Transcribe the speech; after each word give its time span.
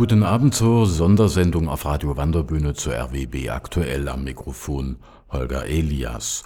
Guten 0.00 0.22
Abend 0.22 0.54
zur 0.54 0.86
Sondersendung 0.86 1.68
auf 1.68 1.84
Radio 1.84 2.16
Wanderbühne 2.16 2.72
zur 2.72 2.94
RWB 2.94 3.50
aktuell 3.50 4.08
am 4.08 4.24
Mikrofon 4.24 4.96
Holger 5.28 5.66
Elias. 5.66 6.44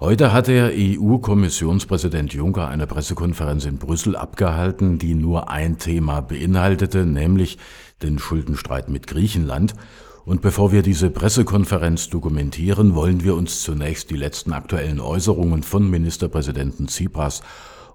Heute 0.00 0.32
hat 0.32 0.48
der 0.48 0.72
EU-Kommissionspräsident 0.74 2.34
Juncker 2.34 2.66
eine 2.66 2.88
Pressekonferenz 2.88 3.64
in 3.64 3.78
Brüssel 3.78 4.16
abgehalten, 4.16 4.98
die 4.98 5.14
nur 5.14 5.48
ein 5.50 5.78
Thema 5.78 6.20
beinhaltete, 6.20 7.06
nämlich 7.06 7.58
den 8.02 8.18
Schuldenstreit 8.18 8.88
mit 8.88 9.06
Griechenland. 9.06 9.76
Und 10.24 10.42
bevor 10.42 10.72
wir 10.72 10.82
diese 10.82 11.08
Pressekonferenz 11.08 12.08
dokumentieren, 12.08 12.96
wollen 12.96 13.22
wir 13.22 13.36
uns 13.36 13.62
zunächst 13.62 14.10
die 14.10 14.16
letzten 14.16 14.52
aktuellen 14.52 14.98
Äußerungen 14.98 15.62
von 15.62 15.88
Ministerpräsidenten 15.88 16.88
Tsipras 16.88 17.42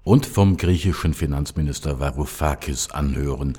und 0.04 0.26
vom 0.26 0.56
griechischen 0.56 1.14
Finanzminister 1.14 2.00
Varoufakis 2.00 2.90
anhören. 2.90 3.58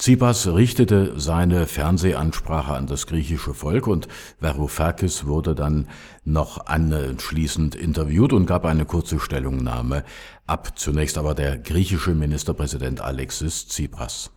Tsipras 0.00 0.46
richtete 0.46 1.12
seine 1.20 1.66
Fernsehansprache 1.66 2.72
an 2.72 2.86
das 2.86 3.06
griechische 3.06 3.52
Volk 3.52 3.86
und 3.86 4.08
Varoufakis 4.40 5.26
wurde 5.26 5.54
dann 5.54 5.88
noch 6.24 6.64
anschließend 6.64 7.74
interviewt 7.74 8.32
und 8.32 8.46
gab 8.46 8.64
eine 8.64 8.86
kurze 8.86 9.20
Stellungnahme 9.20 10.04
ab. 10.46 10.78
Zunächst 10.78 11.18
aber 11.18 11.34
der 11.34 11.58
griechische 11.58 12.12
Ministerpräsident 12.14 13.02
Alexis 13.02 13.68
Tsipras. 13.68 14.30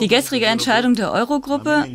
Die 0.00 0.08
gestrige 0.08 0.46
Entscheidung 0.46 0.94
der 0.94 1.12
Eurogruppe, 1.12 1.86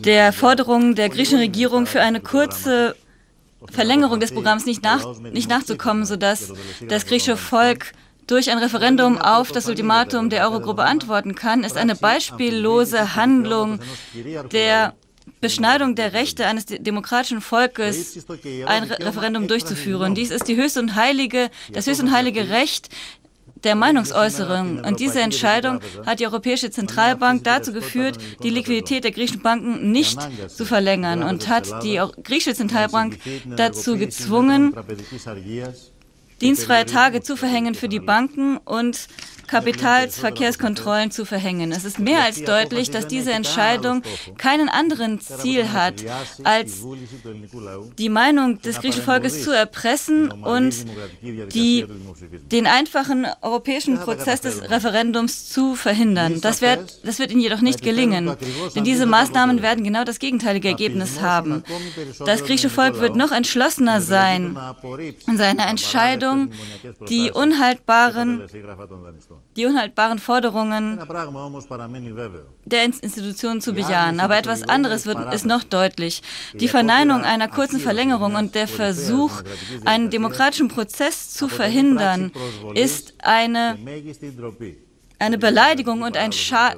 der 0.00 0.34
Forderung 0.34 0.94
der 0.96 1.08
griechischen 1.08 1.38
Regierung 1.38 1.86
für 1.86 2.02
eine 2.02 2.20
kurze 2.20 2.94
Verlängerung 3.70 4.20
des 4.20 4.32
Programms 4.32 4.66
nicht, 4.66 4.82
nach, 4.82 5.18
nicht 5.20 5.48
nachzukommen, 5.48 6.04
sodass 6.04 6.52
das 6.86 7.06
griechische 7.06 7.38
Volk 7.38 7.94
durch 8.26 8.50
ein 8.50 8.58
Referendum 8.58 9.18
auf 9.18 9.52
das 9.52 9.68
Ultimatum 9.68 10.30
der 10.30 10.44
Eurogruppe 10.44 10.82
antworten 10.82 11.34
kann, 11.34 11.64
ist 11.64 11.76
eine 11.76 11.94
beispiellose 11.94 13.14
Handlung 13.14 13.80
der 14.52 14.94
Beschneidung 15.40 15.94
der 15.94 16.12
Rechte 16.12 16.46
eines 16.46 16.66
demokratischen 16.66 17.40
Volkes, 17.40 18.26
ein 18.66 18.84
Re 18.84 18.98
Referendum 19.00 19.48
durchzuführen. 19.48 20.14
Dies 20.14 20.30
ist 20.30 20.48
die 20.48 20.56
höchste 20.56 20.80
und 20.80 20.94
heilige, 20.94 21.50
das 21.72 21.86
höchste 21.86 22.04
und 22.04 22.12
heilige 22.12 22.48
Recht 22.48 22.88
der 23.64 23.74
Meinungsäußerung. 23.74 24.84
Und 24.84 25.00
diese 25.00 25.20
Entscheidung 25.20 25.80
hat 26.04 26.20
die 26.20 26.26
Europäische 26.26 26.70
Zentralbank 26.70 27.44
dazu 27.44 27.72
geführt, 27.72 28.18
die 28.42 28.50
Liquidität 28.50 29.04
der 29.04 29.10
griechischen 29.10 29.42
Banken 29.42 29.90
nicht 29.90 30.18
zu 30.48 30.64
verlängern 30.64 31.22
und 31.22 31.48
hat 31.48 31.82
die 31.82 32.00
griechische 32.22 32.54
Zentralbank 32.54 33.18
dazu 33.56 33.96
gezwungen, 33.96 34.74
dienstfreie 36.40 36.86
Tage 36.86 37.22
zu 37.22 37.36
verhängen 37.36 37.74
für 37.74 37.88
die 37.88 38.00
Banken 38.00 38.58
und 38.58 39.08
Kapitalsverkehrskontrollen 39.46 41.10
zu 41.10 41.24
verhängen. 41.24 41.72
Es 41.72 41.84
ist 41.84 41.98
mehr 41.98 42.22
als 42.24 42.42
deutlich, 42.42 42.90
dass 42.90 43.06
diese 43.06 43.32
Entscheidung 43.32 44.02
keinen 44.38 44.68
anderen 44.68 45.20
Ziel 45.20 45.72
hat, 45.72 46.04
als 46.44 46.84
die 47.98 48.08
Meinung 48.08 48.60
des 48.60 48.80
griechischen 48.80 49.04
Volkes 49.04 49.42
zu 49.42 49.50
erpressen 49.50 50.30
und 50.30 50.86
die, 51.22 51.86
den 52.50 52.66
einfachen 52.66 53.26
europäischen 53.42 53.98
Prozess 53.98 54.40
des 54.40 54.70
Referendums 54.70 55.48
zu 55.48 55.74
verhindern. 55.74 56.40
Das 56.40 56.60
wird, 56.60 57.04
das 57.04 57.18
wird 57.18 57.30
ihnen 57.30 57.40
jedoch 57.40 57.60
nicht 57.60 57.82
gelingen, 57.82 58.36
denn 58.74 58.84
diese 58.84 59.06
Maßnahmen 59.06 59.62
werden 59.62 59.84
genau 59.84 60.04
das 60.04 60.18
gegenteilige 60.18 60.68
Ergebnis 60.68 61.20
haben. 61.20 61.62
Das 62.24 62.44
griechische 62.44 62.70
Volk 62.70 63.00
wird 63.00 63.16
noch 63.16 63.32
entschlossener 63.32 64.00
sein 64.00 64.58
in 65.26 65.36
seiner 65.36 65.68
Entscheidung, 65.68 66.50
die 67.08 67.30
unhaltbaren 67.30 68.42
die 69.56 69.66
unhaltbaren 69.66 70.18
Forderungen 70.18 70.98
der 72.64 72.84
Institutionen 72.84 73.60
zu 73.60 73.72
bejahen. 73.72 74.20
Aber 74.20 74.36
etwas 74.36 74.62
anderes 74.62 75.06
wird, 75.06 75.32
ist 75.32 75.46
noch 75.46 75.64
deutlich. 75.64 76.22
Die 76.54 76.68
Verneinung 76.68 77.22
einer 77.22 77.48
kurzen 77.48 77.80
Verlängerung 77.80 78.34
und 78.34 78.54
der 78.54 78.68
Versuch, 78.68 79.42
einen 79.84 80.10
demokratischen 80.10 80.68
Prozess 80.68 81.30
zu 81.30 81.48
verhindern, 81.48 82.32
ist 82.74 83.14
eine 83.22 83.76
eine 85.18 85.38
Beleidigung 85.38 86.02
und, 86.02 86.16
ein 86.16 86.30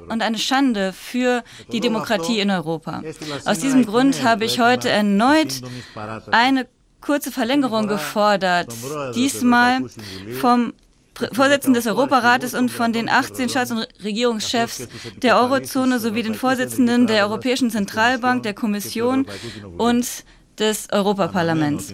und, 0.07 0.21
eine 0.21 0.37
Schande 0.37 0.93
für 0.93 1.43
die 1.71 1.81
Demokratie 1.81 2.39
in 2.39 2.49
Europa. 2.51 3.03
Aus 3.45 3.59
diesem 3.59 3.85
Grund 3.85 4.23
habe 4.23 4.45
ich 4.45 4.59
heute 4.59 4.89
erneut 4.89 5.61
eine 6.31 6.65
kurze 7.01 7.31
Verlängerung 7.31 7.87
gefordert, 7.87 8.73
diesmal 9.15 9.81
vom 10.39 10.73
Vorsitzenden 11.33 11.73
des 11.73 11.87
Europarates 11.87 12.53
und 12.53 12.69
von 12.69 12.93
den 12.93 13.09
18 13.09 13.49
Staats- 13.49 13.71
und 13.71 13.87
Regierungschefs 14.03 14.87
der 15.21 15.39
Eurozone 15.39 15.99
sowie 15.99 16.23
den 16.23 16.35
Vorsitzenden 16.35 17.07
der 17.07 17.25
Europäischen 17.27 17.69
Zentralbank, 17.69 18.43
der 18.43 18.53
Kommission 18.53 19.25
und 19.77 20.05
des 20.59 20.91
Europaparlaments. 20.91 21.93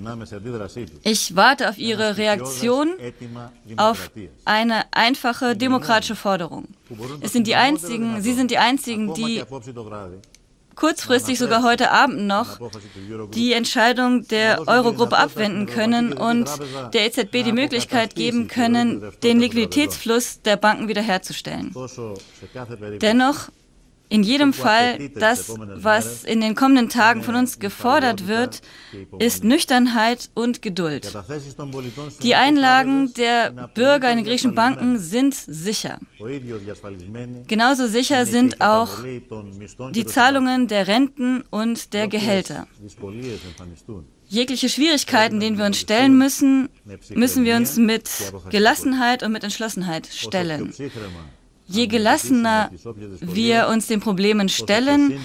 Ich 1.03 1.35
warte 1.35 1.69
auf 1.69 1.77
Ihre 1.77 2.17
Reaktion 2.17 2.95
auf 3.77 4.11
eine 4.43 4.91
einfache 4.91 5.55
demokratische 5.55 6.15
Forderung. 6.15 6.67
Es 7.21 7.33
sind 7.33 7.47
die 7.47 7.55
einzigen, 7.55 8.21
Sie 8.21 8.33
sind 8.33 8.51
die 8.51 8.57
einzigen, 8.57 9.13
die 9.13 9.43
kurzfristig 10.75 11.39
sogar 11.39 11.63
heute 11.63 11.91
Abend 11.91 12.27
noch 12.27 12.59
die 13.33 13.53
Entscheidung 13.53 14.27
der 14.27 14.67
Eurogruppe 14.67 15.17
abwenden 15.17 15.65
können 15.65 16.13
und 16.13 16.49
der 16.93 17.05
EZB 17.05 17.43
die 17.43 17.51
Möglichkeit 17.51 18.15
geben 18.15 18.47
können, 18.47 19.11
den 19.23 19.39
Liquiditätsfluss 19.39 20.41
der 20.41 20.57
Banken 20.57 20.87
wiederherzustellen. 20.87 21.73
Dennoch 23.01 23.49
in 24.09 24.23
jedem 24.23 24.53
Fall, 24.53 25.09
das, 25.15 25.53
was 25.75 26.23
in 26.23 26.41
den 26.41 26.55
kommenden 26.55 26.89
Tagen 26.89 27.23
von 27.23 27.35
uns 27.35 27.59
gefordert 27.59 28.27
wird, 28.27 28.61
ist 29.19 29.43
Nüchternheit 29.43 30.29
und 30.33 30.61
Geduld. 30.61 31.11
Die 32.21 32.35
Einlagen 32.35 33.13
der 33.13 33.69
Bürger 33.73 34.11
in 34.11 34.17
den 34.17 34.25
griechischen 34.25 34.55
Banken 34.55 34.99
sind 34.99 35.33
sicher. 35.33 35.99
Genauso 37.47 37.87
sicher 37.87 38.25
sind 38.25 38.61
auch 38.61 38.89
die 39.91 40.05
Zahlungen 40.05 40.67
der 40.67 40.87
Renten 40.87 41.43
und 41.49 41.93
der 41.93 42.07
Gehälter. 42.07 42.67
Jegliche 44.27 44.69
Schwierigkeiten, 44.69 45.39
denen 45.39 45.57
wir 45.57 45.65
uns 45.65 45.77
stellen 45.77 46.17
müssen, 46.17 46.69
müssen 47.13 47.45
wir 47.45 47.55
uns 47.55 47.77
mit 47.77 48.09
Gelassenheit 48.49 49.23
und 49.23 49.31
mit 49.31 49.43
Entschlossenheit 49.43 50.07
stellen. 50.07 50.73
Je 51.67 51.87
gelassener 51.87 52.69
wir 53.21 53.67
uns 53.67 53.87
den 53.87 53.99
Problemen 53.99 54.49
stellen, 54.49 55.19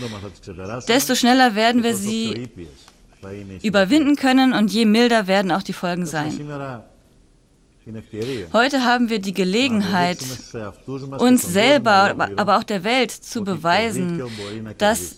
desto 0.88 1.14
schneller 1.14 1.54
werden 1.54 1.82
wir 1.82 1.94
sie 1.94 2.48
überwinden 3.62 4.16
können 4.16 4.52
und 4.52 4.72
je 4.72 4.86
milder 4.86 5.26
werden 5.26 5.52
auch 5.52 5.62
die 5.62 5.74
Folgen 5.74 6.06
sein. 6.06 6.32
Heute 8.52 8.84
haben 8.84 9.08
wir 9.10 9.18
die 9.18 9.34
Gelegenheit, 9.34 10.18
uns 11.18 11.42
selber, 11.42 12.14
aber 12.36 12.58
auch 12.58 12.64
der 12.64 12.84
Welt 12.84 13.10
zu 13.10 13.42
beweisen, 13.42 14.22
dass 14.78 15.16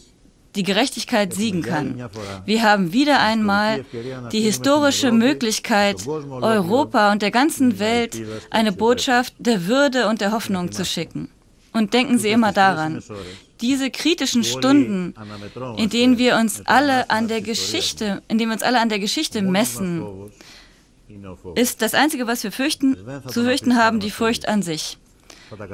die 0.54 0.62
Gerechtigkeit 0.62 1.32
siegen 1.32 1.62
kann. 1.62 2.08
Wir 2.44 2.62
haben 2.62 2.92
wieder 2.92 3.20
einmal 3.20 3.84
die 4.32 4.40
historische 4.40 5.12
Möglichkeit, 5.12 6.06
Europa 6.06 7.12
und 7.12 7.22
der 7.22 7.30
ganzen 7.30 7.78
Welt 7.78 8.20
eine 8.50 8.72
Botschaft 8.72 9.34
der 9.38 9.66
Würde 9.66 10.08
und 10.08 10.20
der 10.20 10.32
Hoffnung 10.32 10.72
zu 10.72 10.84
schicken. 10.84 11.30
Und 11.72 11.94
denken 11.94 12.18
Sie 12.18 12.28
immer 12.28 12.52
daran, 12.52 13.02
diese 13.62 13.90
kritischen 13.90 14.44
Stunden, 14.44 15.14
in 15.78 15.88
denen 15.88 16.18
wir 16.18 16.36
uns 16.36 16.66
alle 16.66 17.08
an 17.08 17.28
der 17.28 17.40
Geschichte, 17.40 18.22
in 18.28 18.36
denen 18.36 18.50
wir 18.50 18.54
uns 18.54 18.62
alle 18.62 18.80
an 18.80 18.88
der 18.88 18.98
Geschichte 18.98 19.40
messen, 19.40 20.04
ist 21.54 21.80
das 21.80 21.94
Einzige, 21.94 22.26
was 22.26 22.42
wir 22.44 22.52
fürchten, 22.52 22.96
zu 23.28 23.44
fürchten 23.44 23.76
haben, 23.76 24.00
die 24.00 24.10
Furcht 24.10 24.48
an 24.48 24.62
sich. 24.62 24.98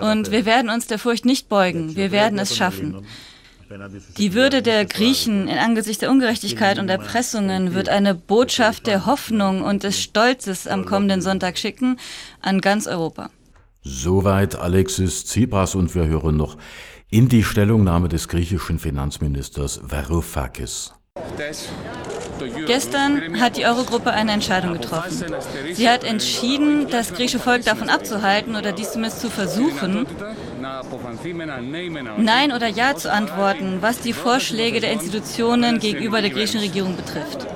Und 0.00 0.30
wir 0.30 0.44
werden 0.44 0.70
uns 0.70 0.86
der 0.86 0.98
Furcht 0.98 1.24
nicht 1.24 1.48
beugen. 1.48 1.96
Wir 1.96 2.10
werden 2.10 2.38
es 2.38 2.56
schaffen. 2.56 3.06
Die 4.16 4.34
Würde 4.34 4.62
der 4.62 4.84
Griechen 4.84 5.48
in 5.48 5.58
Angesicht 5.58 6.02
der 6.02 6.10
Ungerechtigkeit 6.10 6.78
und 6.78 6.88
Erpressungen 6.88 7.74
wird 7.74 7.88
eine 7.88 8.14
Botschaft 8.14 8.86
der 8.86 9.06
Hoffnung 9.06 9.62
und 9.62 9.82
des 9.82 10.00
Stolzes 10.00 10.66
am 10.66 10.84
kommenden 10.84 11.20
Sonntag 11.20 11.58
schicken 11.58 11.98
an 12.40 12.60
ganz 12.60 12.86
Europa. 12.86 13.30
Soweit 13.82 14.56
Alexis 14.56 15.24
Tsipras 15.24 15.74
und 15.74 15.94
wir 15.94 16.06
hören 16.06 16.36
noch 16.36 16.56
in 17.10 17.28
die 17.28 17.44
Stellungnahme 17.44 18.08
des 18.08 18.28
griechischen 18.28 18.78
Finanzministers 18.78 19.80
Varoufakis. 19.82 20.97
Gestern 22.66 23.40
hat 23.40 23.56
die 23.56 23.66
Eurogruppe 23.66 24.10
eine 24.12 24.32
Entscheidung 24.32 24.74
getroffen. 24.74 25.34
Sie 25.72 25.88
hat 25.88 26.04
entschieden, 26.04 26.88
das 26.88 27.12
griechische 27.12 27.38
Volk 27.38 27.64
davon 27.64 27.88
abzuhalten 27.88 28.56
oder 28.56 28.72
dies 28.72 28.92
zumindest 28.92 29.20
zu 29.20 29.30
versuchen, 29.30 30.06
Nein 32.18 32.52
oder 32.52 32.68
Ja 32.68 32.94
zu 32.94 33.12
antworten, 33.12 33.78
was 33.80 34.00
die 34.00 34.12
Vorschläge 34.12 34.80
der 34.80 34.92
Institutionen 34.92 35.78
gegenüber 35.78 36.20
der 36.20 36.30
griechischen 36.30 36.60
Regierung 36.60 36.96
betrifft. 36.96 37.46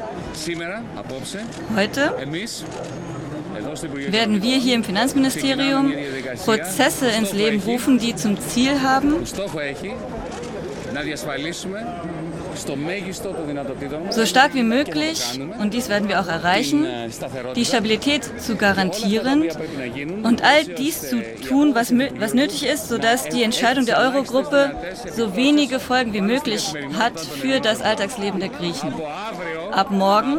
Heute 1.76 2.14
werden 4.08 4.42
wir 4.42 4.56
hier 4.56 4.74
im 4.74 4.84
Finanzministerium 4.84 5.92
Prozesse 6.44 7.08
ins 7.08 7.32
Leben 7.32 7.60
rufen, 7.60 7.98
die 7.98 8.16
zum 8.16 8.40
Ziel 8.40 8.80
haben, 8.82 9.16
so 14.10 14.26
stark 14.26 14.54
wie 14.54 14.62
möglich, 14.62 15.40
und 15.60 15.74
dies 15.74 15.88
werden 15.88 16.08
wir 16.08 16.20
auch 16.20 16.28
erreichen, 16.28 16.86
die 17.56 17.64
Stabilität 17.64 18.40
zu 18.40 18.56
garantieren 18.56 19.48
und 20.22 20.42
all 20.42 20.64
dies 20.64 21.08
zu 21.08 21.22
tun, 21.48 21.74
was, 21.74 21.92
was 21.92 22.34
nötig 22.34 22.66
ist, 22.66 22.88
sodass 22.88 23.24
die 23.28 23.42
Entscheidung 23.42 23.86
der 23.86 23.98
Eurogruppe 23.98 24.74
so 25.14 25.36
wenige 25.36 25.80
Folgen 25.80 26.12
wie 26.12 26.20
möglich 26.20 26.72
hat 26.98 27.18
für 27.20 27.60
das 27.60 27.82
Alltagsleben 27.82 28.40
der 28.40 28.48
Griechen. 28.48 28.92
Ab 29.70 29.90
morgen 29.90 30.38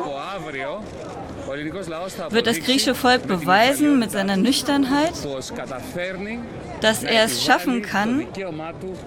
wird 2.30 2.48
das 2.48 2.60
griechische 2.60 2.96
Volk 2.96 3.28
beweisen 3.28 4.00
mit 4.00 4.12
seiner 4.12 4.38
Nüchternheit, 4.38 5.14
dass 6.82 7.04
er 7.04 7.26
es 7.26 7.44
schaffen 7.44 7.82
kann, 7.82 8.28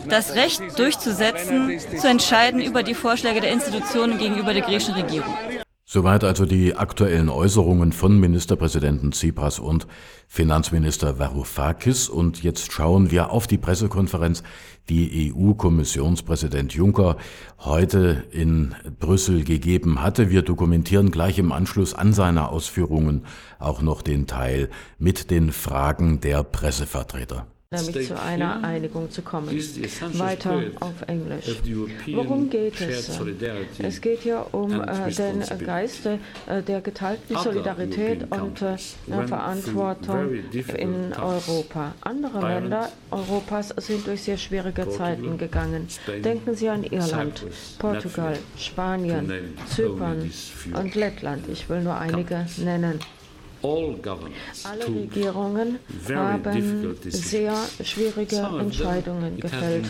das 0.08 0.34
Recht 0.34 0.62
durchzusetzen, 0.78 1.78
zu 1.78 2.08
entscheiden 2.08 2.60
über 2.60 2.82
die 2.82 2.94
Vorschläge 2.94 3.40
der 3.40 3.52
Institutionen 3.52 4.18
gegenüber 4.18 4.52
der 4.52 4.62
griechischen 4.62 4.94
Regierung. 4.94 5.34
Soweit 5.88 6.24
also 6.24 6.46
die 6.46 6.74
aktuellen 6.74 7.28
Äußerungen 7.28 7.92
von 7.92 8.18
Ministerpräsidenten 8.18 9.12
Tsipras 9.12 9.60
und 9.60 9.86
Finanzminister 10.26 11.20
Varoufakis. 11.20 12.08
Und 12.08 12.42
jetzt 12.42 12.72
schauen 12.72 13.12
wir 13.12 13.30
auf 13.30 13.46
die 13.46 13.56
Pressekonferenz, 13.56 14.42
die 14.88 15.32
EU-Kommissionspräsident 15.32 16.74
Juncker 16.74 17.18
heute 17.60 18.24
in 18.32 18.74
Brüssel 18.98 19.44
gegeben 19.44 20.02
hatte. 20.02 20.28
Wir 20.28 20.42
dokumentieren 20.42 21.12
gleich 21.12 21.38
im 21.38 21.52
Anschluss 21.52 21.94
an 21.94 22.12
seine 22.12 22.48
Ausführungen 22.48 23.24
auch 23.60 23.80
noch 23.80 24.02
den 24.02 24.26
Teil 24.26 24.70
mit 24.98 25.30
den 25.30 25.52
Fragen 25.52 26.18
der 26.18 26.42
Pressevertreter 26.42 27.46
nämlich 27.70 28.06
zu 28.06 28.20
einer 28.20 28.62
Einigung 28.62 29.10
zu 29.10 29.22
kommen. 29.22 29.48
Weiter 29.48 30.62
auf 30.80 31.02
Englisch. 31.06 31.60
Worum 32.14 32.48
geht 32.48 32.80
es? 32.80 33.18
Es 33.78 34.00
geht 34.00 34.20
hier 34.20 34.46
um 34.52 34.80
äh, 34.80 35.10
den 35.10 35.42
Geist 35.64 36.06
äh, 36.06 36.62
der 36.62 36.80
geteilten 36.80 37.36
Solidarität 37.36 38.30
und 38.30 38.62
äh, 38.62 38.76
Verantwortung 39.26 40.34
in 40.76 41.12
Europa. 41.14 41.94
Andere 42.02 42.40
Länder 42.40 42.88
Europas 43.10 43.74
sind 43.78 44.06
durch 44.06 44.22
sehr 44.22 44.38
schwierige 44.38 44.88
Zeiten 44.88 45.36
gegangen. 45.38 45.88
Denken 46.24 46.54
Sie 46.54 46.68
an 46.68 46.84
Irland, 46.84 47.44
Portugal, 47.78 48.38
Spanien, 48.56 49.56
Zypern 49.68 50.30
und 50.74 50.94
Lettland. 50.94 51.48
Ich 51.48 51.68
will 51.68 51.82
nur 51.82 51.96
einige 51.96 52.46
nennen. 52.58 53.00
Alle 54.64 54.86
Regierungen 54.86 55.78
haben 56.08 56.96
sehr 57.08 57.54
schwierige 57.82 58.36
Entscheidungen 58.36 59.40
gefällt. 59.40 59.86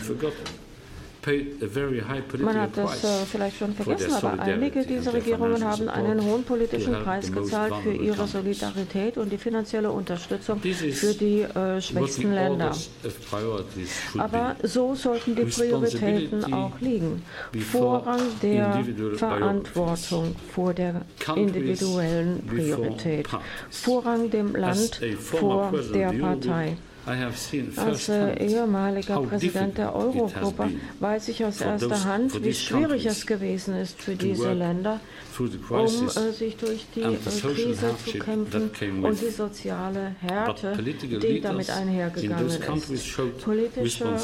Man 2.39 2.61
hat 2.61 2.77
das 2.77 3.03
äh, 3.03 3.07
vielleicht 3.29 3.57
schon 3.57 3.73
vergessen, 3.73 4.13
aber 4.13 4.39
einige 4.39 4.85
dieser 4.85 5.13
Regierungen 5.13 5.63
haben 5.63 5.89
einen 5.89 6.23
hohen 6.23 6.43
politischen 6.43 6.93
Preis 7.03 7.31
gezahlt 7.31 7.73
für 7.83 7.93
ihre 7.93 8.27
Solidarität 8.27 9.17
und 9.17 9.31
die 9.31 9.37
finanzielle 9.37 9.91
Unterstützung 9.91 10.61
für 10.61 11.13
die 11.13 11.41
äh, 11.41 11.81
schwächsten 11.81 12.33
Länder. 12.33 12.71
Aber 14.17 14.55
so 14.63 14.95
sollten 14.95 15.35
die 15.35 15.43
Prioritäten 15.43 16.53
auch 16.53 16.79
liegen. 16.79 17.23
Vorrang 17.71 18.21
der 18.41 18.83
Verantwortung 19.15 20.35
vor 20.53 20.73
der 20.73 21.01
individuellen 21.35 22.45
Priorität. 22.47 23.27
Vorrang 23.69 24.29
dem 24.29 24.55
Land 24.55 25.01
vor 25.19 25.73
der 25.93 26.11
Partei. 26.13 26.77
Als 27.07 28.09
ehemaliger 28.09 29.21
Präsident 29.21 29.77
der 29.77 29.95
Eurogruppe 29.95 30.69
weiß 30.99 31.29
ich 31.29 31.45
aus 31.45 31.61
erster 31.61 32.03
Hand, 32.03 32.43
wie 32.43 32.53
schwierig 32.53 33.05
es 33.05 33.25
gewesen 33.25 33.75
ist 33.77 34.01
für 34.01 34.15
diese 34.15 34.51
Länder, 34.51 34.99
um 35.39 35.47
äh, 35.47 36.31
sich 36.33 36.57
durch 36.57 36.85
die 36.93 37.01
äh, 37.03 37.15
Krise 37.15 37.95
zu 38.05 38.19
kämpfen 38.19 39.03
und 39.05 39.21
die 39.21 39.29
soziale 39.29 40.15
Härte, 40.19 40.77
die 40.83 41.39
damit 41.39 41.69
einhergegangen 41.69 42.47
ist. 42.47 42.61
Politische 43.41 44.17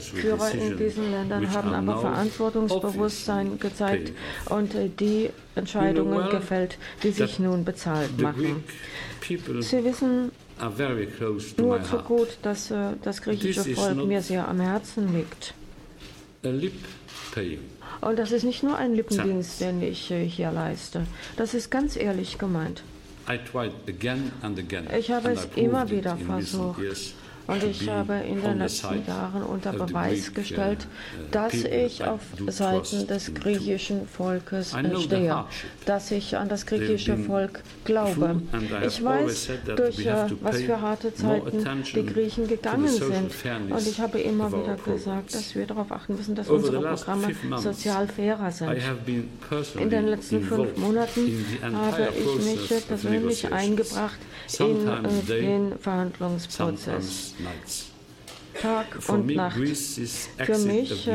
Führer 0.00 0.50
in 0.52 0.76
diesen 0.78 1.10
Ländern 1.12 1.48
haben 1.54 1.74
aber 1.74 2.00
Verantwortungsbewusstsein 2.00 3.60
gezeigt 3.60 4.12
und 4.48 4.74
äh, 4.74 4.88
die 4.88 5.30
Entscheidungen 5.54 6.28
gefällt, 6.30 6.76
die 7.04 7.10
sich 7.12 7.38
nun 7.38 7.64
bezahlt 7.64 8.20
machen. 8.20 8.64
Sie 9.22 9.84
wissen 9.84 10.32
nur 11.58 11.82
zu 11.82 11.98
gut, 11.98 12.38
dass 12.42 12.70
äh, 12.70 12.92
das 13.02 13.22
griechische 13.22 13.74
Volk 13.74 14.04
mir 14.06 14.22
sehr 14.22 14.46
am 14.46 14.60
Herzen 14.60 15.14
liegt. 15.14 15.54
Und 18.00 18.18
das 18.18 18.32
ist 18.32 18.44
nicht 18.44 18.62
nur 18.62 18.76
ein 18.76 18.94
Lippendienst, 18.94 19.60
den 19.60 19.82
ich 19.82 20.10
äh, 20.10 20.24
hier 20.24 20.50
leiste. 20.50 21.06
Das 21.36 21.54
ist 21.54 21.70
ganz 21.70 21.96
ehrlich 21.96 22.38
gemeint. 22.38 22.82
Ich 24.98 25.10
habe 25.10 25.30
es 25.30 25.48
immer 25.54 25.90
wieder 25.90 26.16
versucht. 26.16 26.80
Und 27.46 27.64
ich 27.64 27.88
habe 27.88 28.14
in 28.14 28.40
den 28.42 28.58
letzten 28.58 29.06
Jahren 29.06 29.42
unter 29.42 29.72
Beweis 29.72 30.32
gestellt, 30.32 30.86
dass 31.30 31.54
ich 31.54 32.04
auf 32.04 32.20
Seiten 32.46 33.06
des 33.06 33.34
griechischen 33.34 34.06
Volkes 34.06 34.74
stehe, 35.04 35.44
dass 35.84 36.10
ich 36.10 36.36
an 36.36 36.48
das 36.48 36.66
griechische 36.66 37.16
Volk 37.16 37.62
glaube. 37.84 38.42
Ich 38.86 39.02
weiß, 39.04 39.50
durch 39.76 40.06
äh, 40.06 40.26
was 40.40 40.60
für 40.62 40.80
harte 40.80 41.14
Zeiten 41.14 41.64
die 41.94 42.06
Griechen 42.06 42.46
gegangen 42.46 42.88
sind. 42.88 43.32
Und 43.70 43.86
ich 43.86 44.00
habe 44.00 44.20
immer 44.20 44.50
wieder 44.52 44.76
gesagt, 44.76 45.34
dass 45.34 45.54
wir 45.54 45.66
darauf 45.66 45.90
achten 45.90 46.16
müssen, 46.16 46.34
dass 46.34 46.48
unsere 46.48 46.80
Programme 46.80 47.34
sozial 47.58 48.06
fairer 48.06 48.50
sind. 48.50 48.76
In 49.78 49.90
den 49.90 50.06
letzten 50.06 50.42
fünf 50.42 50.76
Monaten 50.76 51.44
habe 51.72 52.08
ich 52.16 52.44
mich 52.44 52.86
persönlich 52.86 53.52
eingebracht 53.52 54.18
in 54.58 54.86
äh, 54.86 55.40
den 55.40 55.78
Verhandlungsprozess. 55.78 57.34
nights. 57.42 57.89
Tag 58.60 58.86
und 59.08 59.34
Nacht. 59.34 59.56
Für 59.56 60.58
mich 60.58 61.08
äh, 61.08 61.14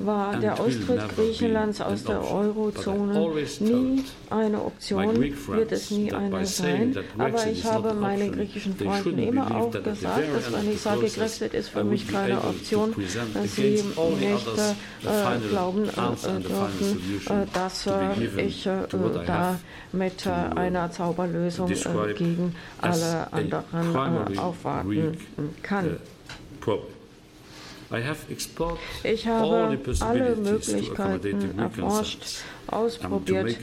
war 0.00 0.36
der 0.36 0.58
Austritt 0.58 1.08
Griechenlands 1.14 1.80
aus 1.80 2.04
der 2.04 2.22
Eurozone 2.22 3.34
nie 3.60 4.04
eine 4.30 4.62
Option, 4.62 5.20
wird 5.20 5.72
es 5.72 5.90
nie 5.90 6.12
eine 6.12 6.44
sein. 6.46 6.96
Aber 7.18 7.46
ich 7.46 7.64
habe 7.64 7.94
meinen 7.94 8.32
griechischen 8.32 8.76
Freunden 8.76 9.18
immer 9.18 9.54
auch 9.56 9.70
gesagt, 9.70 10.22
dass 10.34 10.52
wenn 10.52 10.72
ich 10.72 10.80
sage, 10.80 11.06
Brexit 11.06 11.54
ist 11.54 11.68
für 11.68 11.84
mich 11.84 12.08
keine 12.08 12.38
Option, 12.38 12.94
dass 13.34 13.54
sie 13.56 13.62
nicht 13.62 13.96
äh, 13.98 15.48
glauben 15.48 15.84
äh, 15.84 16.40
dürfen, 16.40 17.22
äh, 17.26 17.46
dass 17.52 17.86
äh, 17.86 18.42
ich 18.44 18.66
äh, 18.66 18.72
da 19.26 19.58
mit 19.92 20.26
einer 20.26 20.90
Zauberlösung 20.90 21.68
gegen 22.16 22.54
alle 22.80 23.32
anderen 23.32 24.38
aufwarten 24.38 25.16
kann. 25.62 25.96
Ich 29.02 29.26
habe 29.26 29.78
alle 30.00 30.36
Möglichkeiten 30.36 31.58
erforscht, 31.58 32.22
ausprobiert, 32.68 33.56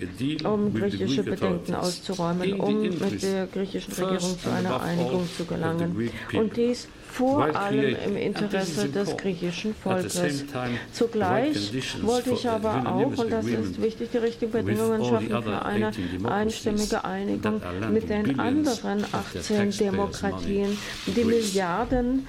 um 0.44 0.74
griechische 0.74 1.24
Bedenken 1.24 1.76
auszuräumen, 1.76 2.60
um 2.60 2.82
mit 2.82 3.24
der 3.24 3.48
griechischen 3.48 3.94
Regierung 3.94 4.38
zu 4.38 4.50
einer 4.52 4.82
Einigung 4.82 5.30
zu 5.38 5.46
gelangen. 5.46 6.12
Und 6.34 6.58
dies 6.58 6.90
vor 7.18 7.56
allem 7.56 7.96
im 8.06 8.16
Interesse 8.16 8.90
des 8.90 9.18
griechischen 9.18 9.74
Volkes. 9.74 10.46
Zugleich 10.92 11.74
wollte 12.04 12.32
ich 12.32 12.48
aber 12.48 12.84
auch, 12.86 13.18
und 13.18 13.32
das 13.32 13.46
ist 13.46 13.82
wichtig, 13.82 14.10
die 14.12 14.18
richtigen 14.18 14.52
Bedingungen 14.52 15.04
schaffen 15.04 15.44
für 15.44 15.66
eine 15.66 15.92
einstimmige 16.26 17.04
Einigung 17.04 17.62
mit 17.92 18.10
den 18.10 18.40
anderen 18.40 19.04
18 19.12 19.72
Demokratien, 19.72 20.78
die 21.08 21.24
Milliarden 21.24 22.28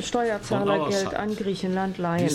Steuerzahlergeld 0.00 1.14
an 1.14 1.36
Griechenland 1.36 1.98
leihen. 1.98 2.28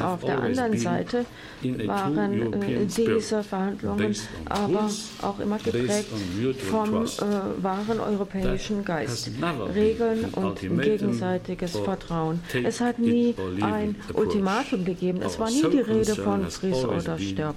Auf 0.00 0.24
der 0.24 0.40
anderen 0.40 0.78
Seite 0.78 1.24
waren 1.62 2.52
äh, 2.62 2.86
diese 2.86 3.42
Verhandlungen 3.42 4.16
aber 4.48 4.90
auch 5.22 5.38
immer 5.40 5.58
geprägt 5.58 6.08
vom 6.70 7.04
äh, 7.04 7.06
wahren 7.62 8.00
europäischen 8.00 8.84
Geist. 8.84 9.30
Regeln 9.74 10.26
und 10.34 10.60
gegenseitiges 10.60 11.76
Vertrauen. 11.76 12.40
Es 12.64 12.80
hat 12.80 12.98
nie 12.98 13.34
ein 13.60 13.96
Ultimatum 14.14 14.84
gegeben. 14.84 15.20
Es 15.22 15.38
war 15.38 15.50
nie 15.50 15.64
die 15.70 15.80
Rede 15.80 16.14
von 16.14 16.50
friss 16.50 16.84
oder 16.84 17.18
stirb. 17.18 17.56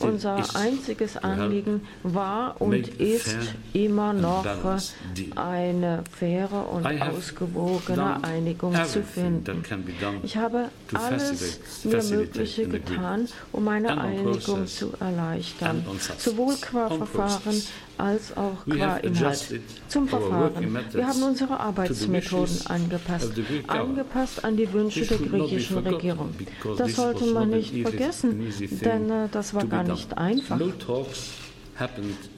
Unser 0.00 0.44
einziges 0.54 1.16
Anliegen 1.16 1.82
war 2.02 2.60
und 2.60 2.88
ist 3.00 3.36
immer 3.72 4.12
noch 4.12 4.44
eine 5.34 6.04
faire 6.10 6.68
und 6.72 6.86
ausgewogene 6.86 8.22
Einigung 8.22 8.35
Einigung 8.36 8.74
zu 8.84 9.02
finden. 9.02 9.62
Ich 10.22 10.36
habe 10.36 10.68
alles 10.92 11.60
mir 11.84 12.02
Mögliche 12.02 12.68
getan, 12.68 13.28
um 13.52 13.66
eine 13.68 13.98
Einigung 14.00 14.66
zu 14.66 14.92
erleichtern, 15.00 15.84
sowohl 16.18 16.54
qua 16.56 16.88
Verfahren 16.88 17.62
als 17.98 18.36
auch 18.36 18.64
qua 18.64 18.96
Inhalt. 18.98 19.60
Zum 19.88 20.08
Verfahren. 20.08 20.76
Wir 20.92 21.06
haben 21.06 21.22
unsere 21.22 21.58
Arbeitsmethoden 21.58 22.66
angepasst, 22.66 23.32
angepasst 23.66 24.44
an 24.44 24.56
die 24.56 24.70
Wünsche 24.72 25.06
der 25.06 25.18
griechischen 25.18 25.78
Regierung. 25.78 26.34
Das 26.76 26.96
sollte 26.96 27.26
man 27.26 27.50
nicht 27.50 27.74
vergessen, 27.82 28.52
denn 28.82 29.10
äh, 29.10 29.28
das 29.30 29.54
war 29.54 29.64
gar 29.66 29.84
nicht 29.84 30.16
einfach. 30.18 30.60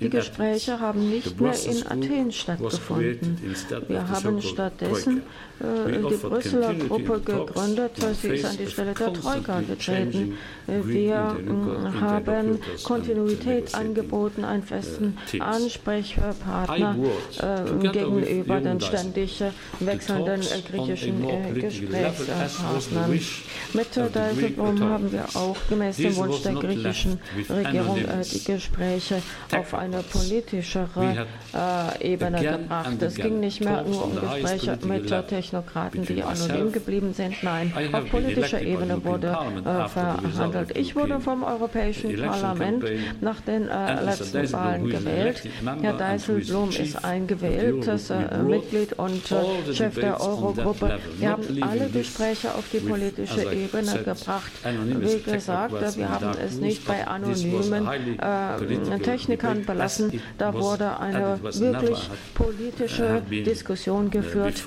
Die 0.00 0.10
Gespräche 0.10 0.80
haben 0.80 1.10
nicht 1.10 1.40
mehr 1.40 1.54
in 1.64 1.86
Athen 1.86 2.32
stattgefunden. 2.32 3.38
Wir 3.86 4.08
haben 4.08 4.42
stattdessen 4.42 5.22
äh, 5.60 6.08
die 6.10 6.16
Brüsseler 6.16 6.74
Gruppe 6.74 7.20
gegründet. 7.20 7.92
Sie 8.20 8.28
ist 8.28 8.44
an 8.44 8.56
die 8.56 8.66
Stelle 8.66 8.94
der 8.94 9.12
Troika 9.12 9.60
getreten. 9.60 10.38
Wir 10.66 11.14
äh, 11.14 12.00
haben 12.00 12.58
Kontinuität 12.84 13.74
angeboten, 13.74 14.44
einen 14.44 14.62
festen 14.62 15.16
Ansprechpartner 15.38 16.96
äh, 17.40 17.88
gegenüber 17.88 18.60
den 18.60 18.80
ständig 18.80 19.42
wechselnden 19.80 20.40
griechischen 20.70 21.26
Gesprächspartnern. 21.54 23.20
Mit 23.72 23.96
Dijsselbloem 23.96 24.80
haben 24.80 25.12
wir 25.12 25.24
auch 25.34 25.56
gemäß 25.68 25.96
dem 25.96 26.16
Wunsch 26.16 26.42
der 26.42 26.54
griechischen 26.54 27.20
Regierung 27.48 27.98
die 28.32 28.44
Gespräche 28.44 29.22
auf 29.56 29.74
eine 29.74 30.02
politischere 30.02 31.26
Ebene 32.00 32.40
gebracht. 32.40 33.02
Es 33.02 33.14
ging 33.14 33.40
nicht 33.40 33.60
mehr 33.64 33.82
nur 33.84 34.04
um 34.04 34.14
Gespräche 34.20 34.78
mit 34.86 35.08
Technokraten, 35.28 36.04
die 36.04 36.22
anonym 36.22 36.72
geblieben 36.72 37.12
sind. 37.14 37.42
Nein, 37.42 37.72
auf 37.92 38.10
politischer 38.10 38.60
Ebene 38.60 39.04
wurde 39.04 39.28
äh, 39.28 39.88
verhandelt. 39.88 40.76
Ich 40.76 40.94
wurde 40.96 41.20
vom 41.20 41.42
Europäischen 41.42 42.16
Parlament 42.16 42.84
nach 43.20 43.40
den 43.40 43.68
äh, 43.68 44.04
letzten 44.04 44.52
Wahlen 44.52 44.88
gewählt. 44.88 45.42
Herr 45.82 45.92
Dijsselbloem 45.94 46.70
ist 46.70 47.04
ein 47.04 47.26
gewähltes 47.26 48.10
äh, 48.10 48.38
Mitglied 48.42 48.92
und 48.94 49.30
äh, 49.32 49.74
Chef 49.74 49.94
der 49.94 50.20
Eurogruppe. 50.20 50.98
Wir 51.18 51.30
haben 51.30 51.62
alle 51.62 51.88
Gespräche 51.88 52.54
auf 52.54 52.64
die 52.72 52.80
politische 52.80 53.42
Ebene 53.52 54.02
gebracht. 54.04 54.52
Wie 54.98 55.32
gesagt, 55.32 55.96
wir 55.96 56.08
haben 56.08 56.30
es 56.44 56.58
nicht 56.58 56.86
bei 56.86 57.06
anonymen 57.06 57.88
äh, 58.18 58.64
Technikern 59.18 59.64
belassen. 59.64 60.20
Da 60.38 60.54
wurde 60.54 60.98
eine 60.98 61.38
wirklich 61.42 62.10
politische 62.34 63.22
Diskussion 63.30 64.10
geführt 64.10 64.62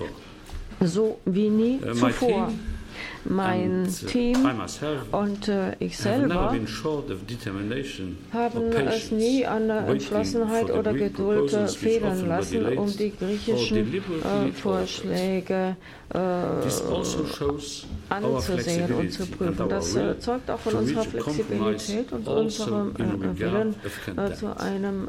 so 0.85 1.19
wie 1.25 1.49
nie 1.49 1.79
uh, 1.85 1.93
zuvor. 1.93 2.51
Mein 3.23 3.87
Team 4.07 4.37
und 5.11 5.47
äh, 5.47 5.75
ich 5.79 5.97
selber 5.97 6.51
haben 8.33 8.71
es 8.87 9.11
nie 9.11 9.45
an 9.45 9.69
Entschlossenheit 9.69 10.71
oder 10.71 10.93
Geduld 10.93 11.51
fehlen 11.51 12.27
lassen, 12.27 12.77
um 12.77 12.87
die 12.87 13.13
griechischen 13.15 13.93
äh, 13.93 14.51
Vorschläge 14.53 15.75
äh, 16.13 16.19
anzusehen 18.09 18.93
und 18.93 19.11
zu 19.11 19.25
prüfen. 19.25 19.69
Das 19.69 19.95
äh, 19.95 20.19
zeugt 20.19 20.49
auch 20.49 20.59
von 20.59 20.73
unserer 20.75 21.03
Flexibilität 21.03 22.11
und 22.11 22.27
also 22.27 22.39
unserem 22.41 22.95
äh, 22.95 23.39
Willen, 23.39 23.75
äh, 24.17 24.33
zu 24.33 24.59
einem 24.59 25.07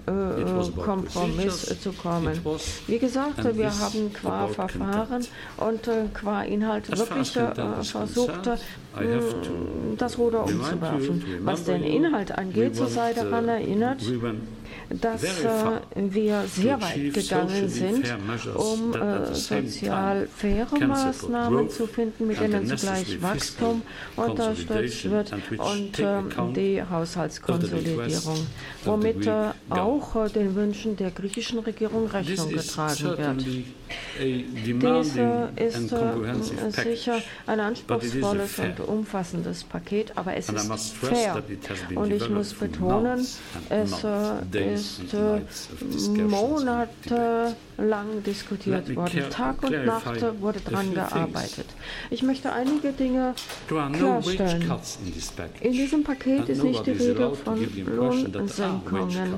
Kompromiss 0.76 1.80
zu 1.80 1.92
kommen. 1.92 2.38
Wie 2.86 2.98
gesagt, 2.98 3.56
wir 3.56 3.78
haben 3.78 4.12
qua 4.12 4.46
Verfahren 4.48 5.26
und 5.56 5.88
qua 6.14 6.42
Inhalt 6.42 6.96
wirklich 6.96 7.32
versucht, 7.90 8.50
das 9.98 10.18
Ruder 10.18 10.44
umzuwerfen. 10.44 11.24
Was 11.42 11.64
den 11.64 11.82
Inhalt 11.82 12.36
angeht, 12.36 12.76
so 12.76 12.86
sei 12.86 13.12
daran 13.12 13.48
erinnert, 13.48 14.02
dass 14.88 15.22
äh, 15.22 15.80
wir 15.94 16.44
sehr 16.46 16.80
weit 16.80 17.14
gegangen 17.14 17.68
sind, 17.68 18.04
um 18.54 18.94
äh, 18.94 19.34
sozial 19.34 20.28
faire 20.36 20.78
Maßnahmen 20.78 21.70
zu 21.70 21.86
finden, 21.86 22.26
mit 22.26 22.40
denen 22.40 22.66
zugleich 22.66 23.20
Wachstum 23.22 23.82
unterstützt 24.16 25.10
wird 25.10 25.32
und 25.32 25.98
äh, 25.98 26.22
die 26.54 26.82
Haushaltskonsolidierung, 26.82 28.46
womit 28.84 29.26
äh, 29.26 29.50
auch 29.70 30.28
den 30.28 30.54
Wünschen 30.54 30.96
der 30.96 31.10
griechischen 31.10 31.60
Regierung 31.60 32.06
Rechnung 32.08 32.50
getragen 32.50 33.18
wird. 33.18 33.46
Dies 34.18 35.16
ist 35.56 36.76
sicher 36.76 37.18
ein 37.46 37.60
anspruchsvolles 37.60 38.58
und 38.58 38.80
umfassendes 38.80 39.64
Paket, 39.64 40.16
aber 40.16 40.36
es 40.36 40.48
ist 40.48 40.94
fair. 40.94 41.42
Und 41.94 42.12
ich 42.12 42.28
muss 42.28 42.54
betonen, 42.54 43.26
es 43.68 44.04
ist 44.62 46.18
monatelang 46.18 48.22
diskutiert 48.24 48.94
worden. 48.94 49.30
Tag 49.30 49.62
und 49.62 49.84
Nacht 49.84 50.40
wurde 50.40 50.60
daran 50.60 50.94
gearbeitet. 50.94 51.66
Ich 52.10 52.22
möchte 52.22 52.52
einige 52.52 52.92
Dinge 52.92 53.34
klarstellen. 53.66 54.72
In 55.60 55.72
diesem 55.72 56.04
Paket 56.04 56.48
ist 56.48 56.62
nicht 56.62 56.86
die 56.86 56.92
Rede 56.92 57.34
von 57.34 57.58
Lohnsenkungen. 57.96 59.34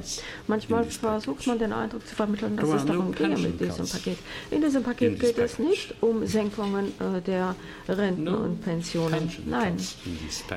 Manchmal 0.46 0.84
versucht 0.84 1.46
man 1.46 1.58
den 1.58 1.72
Eindruck 1.72 2.06
zu 2.06 2.14
vermitteln, 2.14 2.56
dass 2.56 2.68
es 2.68 2.84
darum 2.84 3.12
gehe 3.12 3.36
mit 3.36 3.60
diesem 3.60 3.86
Paket. 3.86 4.18
In 4.50 4.60
diesem 4.60 4.82
Paket 4.82 5.20
geht 5.20 5.38
es 5.38 5.58
nicht 5.58 5.94
um 6.00 6.26
Senkungen 6.26 6.86
äh, 7.00 7.20
der 7.20 7.54
Renten 7.88 8.28
und 8.28 8.62
Pensionen. 8.62 9.30
Nein, 9.46 9.76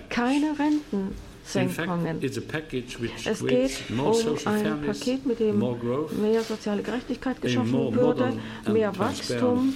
keine 0.09 0.57
Renten. 0.57 1.15
Senkungen. 1.47 2.19
Es 2.21 3.45
geht 3.45 3.83
um 3.89 4.13
ein 4.45 4.81
Paket, 4.81 5.25
mit 5.25 5.39
dem 5.39 5.59
mehr 5.59 6.41
soziale 6.41 6.81
Gerechtigkeit 6.83 7.41
geschaffen 7.41 7.95
würde, 7.95 8.33
mehr 8.71 8.97
Wachstum, 8.97 9.73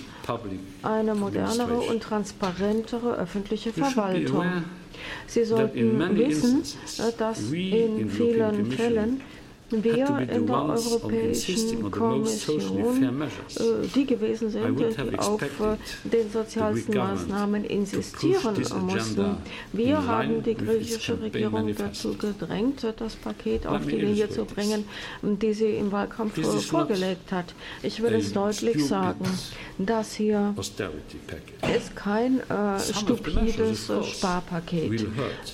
eine 0.83 1.15
modernere 1.15 1.79
und 1.79 2.03
transparentere 2.03 3.17
öffentliche 3.17 3.71
Verwaltung. 3.71 4.63
Sie 5.25 5.45
sollten 5.45 6.17
wissen, 6.17 6.61
äh, 6.99 7.11
dass 7.17 7.51
in 7.51 8.09
vielen 8.09 8.71
Fällen 8.71 9.21
wir 9.71 10.19
in 10.29 10.47
der 10.47 10.55
Europäischen 10.55 11.89
Kommission 11.91 13.21
äh, 13.21 13.87
die 13.95 14.05
gewesen 14.05 14.49
sind, 14.49 14.77
die 14.79 15.17
auf 15.17 15.41
den 16.03 16.29
sozialsten 16.29 16.97
Maßnahmen 16.97 17.63
insistieren 17.63 18.55
mussten. 18.81 19.37
Wir 19.71 20.05
haben 20.05 20.43
die 20.43 20.55
griechische 20.55 21.21
Regierung 21.21 21.73
dazu 21.75 22.15
gedrängt, 22.17 22.85
das 22.97 23.15
Paket 23.15 23.65
auf 23.65 23.85
die 23.85 23.95
Linie 23.95 24.29
zu 24.29 24.45
bringen, 24.45 24.85
die 25.21 25.53
sie 25.53 25.75
im 25.75 25.91
Wahlkampf 25.91 26.39
vorgelegt 26.65 27.31
hat. 27.31 27.53
Ich 27.81 28.01
will 28.01 28.13
es 28.15 28.33
deutlich 28.33 28.85
sagen, 28.85 29.25
das 29.77 30.13
hier 30.13 30.53
ist 31.75 31.95
kein 31.95 32.39
äh, 32.41 32.79
stupides 32.79 33.91
Sparpaket. 34.03 35.07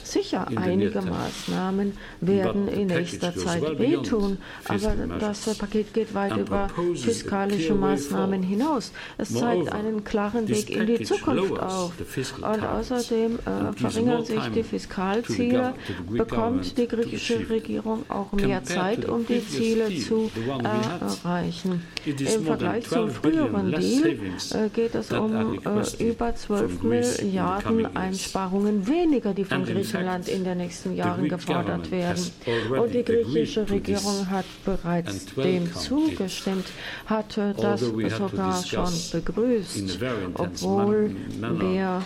Sicher, 0.04 0.48
einige 0.56 1.02
Maßnahmen 1.02 1.94
werden 2.22 2.68
in 2.68 2.88
nächster 2.88 3.36
Zeit 3.36 3.78
wehtun 3.78 4.07
tun. 4.10 4.38
Aber 4.68 4.96
das 5.20 5.58
Paket 5.58 5.94
geht 5.94 6.14
weit 6.14 6.38
über 6.38 6.70
fiskalische 6.96 7.74
Maßnahmen 7.74 8.44
hinaus. 8.44 8.92
Es 9.18 9.34
zeigt 9.34 9.72
einen 9.72 10.04
klaren 10.04 10.48
Weg 10.48 10.70
in 10.70 10.88
die 10.88 11.04
Zukunft 11.04 11.60
auf. 11.60 11.94
Und 12.38 12.66
außerdem 12.66 13.40
äh, 13.40 13.74
verringern 13.74 14.26
sich 14.26 14.44
die 14.54 14.64
Fiskalziele, 14.64 15.74
bekommt 16.10 16.78
die 16.78 16.88
griechische 16.88 17.50
Regierung 17.50 18.04
auch 18.10 18.32
mehr 18.34 18.64
Zeit, 18.64 19.08
um 19.08 19.26
die 19.26 19.46
Ziele 19.46 19.96
zu 20.00 20.30
erreichen. 20.64 21.84
Im 22.06 22.46
Vergleich 22.46 22.88
zum 22.88 23.10
früheren 23.10 23.72
Deal 23.72 24.08
äh, 24.08 24.70
geht 24.74 24.96
es 24.96 25.12
um 25.12 25.60
äh, 25.60 26.04
über 26.04 26.36
12 26.36 26.84
Milliarden 26.84 27.96
Einsparungen 27.96 28.88
weniger, 28.88 29.34
die 29.34 29.44
von 29.44 29.66
Griechenland 29.66 30.28
in 30.28 30.44
den 30.44 30.58
nächsten 30.58 30.96
Jahren 30.96 31.28
gefordert 31.28 31.92
werden. 31.92 32.24
Und 32.70 32.94
die 32.94 33.04
griechische 33.04 33.70
Regierung 33.70 33.97
Regierung 33.98 34.30
hat 34.30 34.46
bereits 34.66 35.26
dem 35.36 35.74
zugestimmt, 35.74 36.66
hatte 37.06 37.54
das 37.60 37.82
sogar 37.82 38.64
schon 38.64 38.94
begrüßt, 39.12 40.00
obwohl 40.36 41.16
wir 41.40 42.04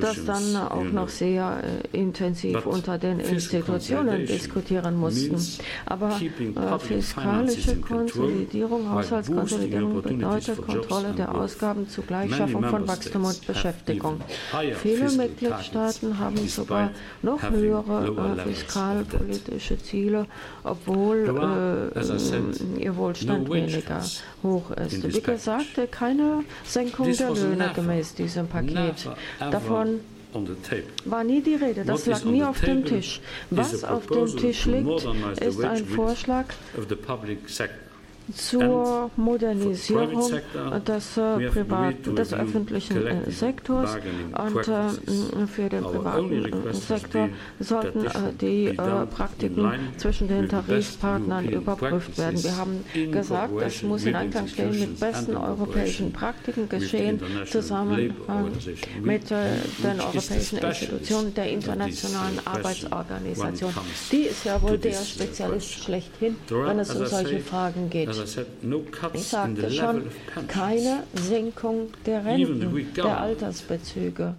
das 0.00 0.24
dann 0.24 0.56
auch 0.56 0.84
noch 0.84 1.08
sehr 1.08 1.62
äh, 1.92 1.96
intensiv 1.96 2.66
unter 2.66 2.98
den 2.98 3.20
Institutionen 3.20 4.26
diskutieren 4.26 4.96
mussten. 4.96 5.36
Aber 5.86 6.20
äh, 6.20 6.78
fiskalische 6.78 7.76
Konsolidierung, 7.76 8.90
Haushaltskonsolidierung 8.90 10.02
bedeutet 10.02 10.60
Kontrolle 10.66 11.12
der 11.16 11.34
Ausgaben 11.34 11.88
zugleich 11.88 12.34
Schaffung 12.34 12.64
von 12.64 12.86
Wachstum 12.86 13.24
und 13.24 13.46
Beschäftigung. 13.46 14.20
Viele 14.82 15.10
Mitgliedstaaten 15.10 16.18
haben 16.18 16.48
sogar 16.48 16.90
noch 17.22 17.42
höhere 17.50 18.36
äh, 18.38 18.48
fiskalpolitische 18.48 19.78
Ziele, 19.78 20.26
obwohl 20.64 21.92
äh, 21.96 22.82
ihr 22.82 22.96
Wohlstand 22.96 23.50
weniger 23.50 24.02
hoch 24.42 24.70
ist. 24.72 25.02
Wie 25.14 25.20
gesagt, 25.20 25.90
keine 25.90 26.44
Senkung 26.64 27.12
der 27.12 27.30
Löhne 27.30 27.70
gemäß 27.74 28.14
diesem 28.14 28.46
Paket. 28.46 29.08
Davon 29.38 30.00
war 31.04 31.24
nie 31.24 31.40
die 31.40 31.54
Rede, 31.54 31.84
das 31.84 32.06
lag 32.06 32.24
nie 32.24 32.42
auf 32.42 32.60
dem 32.60 32.84
Tisch. 32.84 33.20
Was 33.50 33.82
auf 33.84 34.06
dem 34.06 34.26
Tisch 34.36 34.66
liegt, 34.66 35.06
ist 35.40 35.64
ein 35.64 35.86
Vorschlag 35.86 36.46
zur 38.34 39.10
Modernisierung 39.16 40.30
des, 40.86 41.16
äh, 41.16 41.48
Privat 41.50 41.94
des 42.06 42.32
öffentlichen 42.34 43.06
äh, 43.06 43.30
Sektors 43.30 43.96
und 43.96 44.68
äh, 44.68 45.46
für 45.46 45.68
den 45.68 45.82
privaten 45.82 46.72
Sektor 46.72 47.28
sollten 47.60 48.06
die 48.40 48.72
Praktiken 49.14 49.70
zwischen 49.96 50.28
den 50.28 50.48
Tarifpartnern 50.48 51.48
überprüft 51.48 52.18
werden. 52.18 52.42
Wir 52.42 52.56
haben 52.56 52.84
gesagt, 53.12 53.52
das 53.60 53.82
muss 53.82 54.04
in 54.04 54.14
Einklang 54.14 54.46
stehen 54.48 54.78
mit 54.78 55.00
besten 55.00 55.36
europäischen 55.36 56.12
Praktiken 56.12 56.68
geschehen, 56.68 57.20
zusammen 57.46 58.14
mit 59.02 59.30
den 59.30 60.00
europäischen 60.00 60.58
Institutionen 60.58 61.34
der 61.34 61.50
Internationalen 61.50 62.40
Arbeitsorganisation. 62.44 63.72
Die 64.12 64.22
ist 64.22 64.44
ja 64.44 64.60
wohl 64.60 64.78
der 64.78 64.92
Spezialist 64.92 65.70
schlechthin, 65.84 66.36
wenn 66.48 66.78
es 66.78 66.94
um 66.94 67.06
solche 67.06 67.40
Fragen 67.40 67.90
geht. 67.90 68.08
Ich 69.14 69.22
sagte 69.24 69.70
schon, 69.70 70.02
keine 70.48 71.04
Senkung 71.14 71.90
der 72.06 72.24
Renten, 72.24 72.86
der 72.94 73.20
Altersbezüge. 73.20 74.34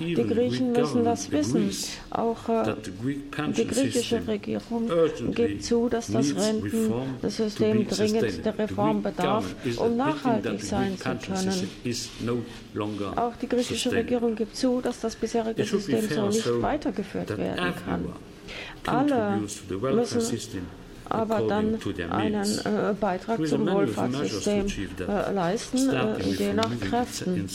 Die 0.00 0.14
Griechen 0.14 0.72
müssen 0.72 1.04
das 1.04 1.30
wissen. 1.30 1.70
Auch 2.10 2.48
äh, 2.48 2.74
die 3.56 3.66
griechische 3.66 4.26
Regierung 4.26 4.90
gibt 5.32 5.62
zu, 5.62 5.88
dass 5.88 6.08
das 6.08 6.34
Rentensystem 6.34 7.86
dringend 7.86 8.44
der 8.44 8.58
Reform 8.58 9.04
bedarf, 9.04 9.54
um 9.76 9.96
nachhaltig 9.96 10.62
sein 10.62 10.98
zu 10.98 11.04
können. 11.04 12.46
Auch 13.14 13.36
die 13.36 13.48
griechische 13.48 13.92
Regierung 13.92 14.34
gibt 14.34 14.56
zu, 14.56 14.80
dass 14.80 14.98
das 14.98 15.14
bisherige 15.14 15.64
System 15.64 16.08
so 16.08 16.26
nicht 16.26 16.62
weitergeführt 16.62 17.38
werden 17.38 17.72
kann. 17.86 18.04
Alle 18.86 19.40
müssen 19.40 20.66
aber 21.08 21.42
dann 21.42 21.78
einen 22.10 22.58
äh, 22.58 22.94
Beitrag 22.98 23.46
zum 23.46 23.68
Wohlfahrtssystem 23.70 24.66
äh, 25.00 25.32
leisten, 25.32 25.90
äh, 25.90 26.22
je 26.22 26.52
nach 26.52 26.70
Kräften. 26.80 27.48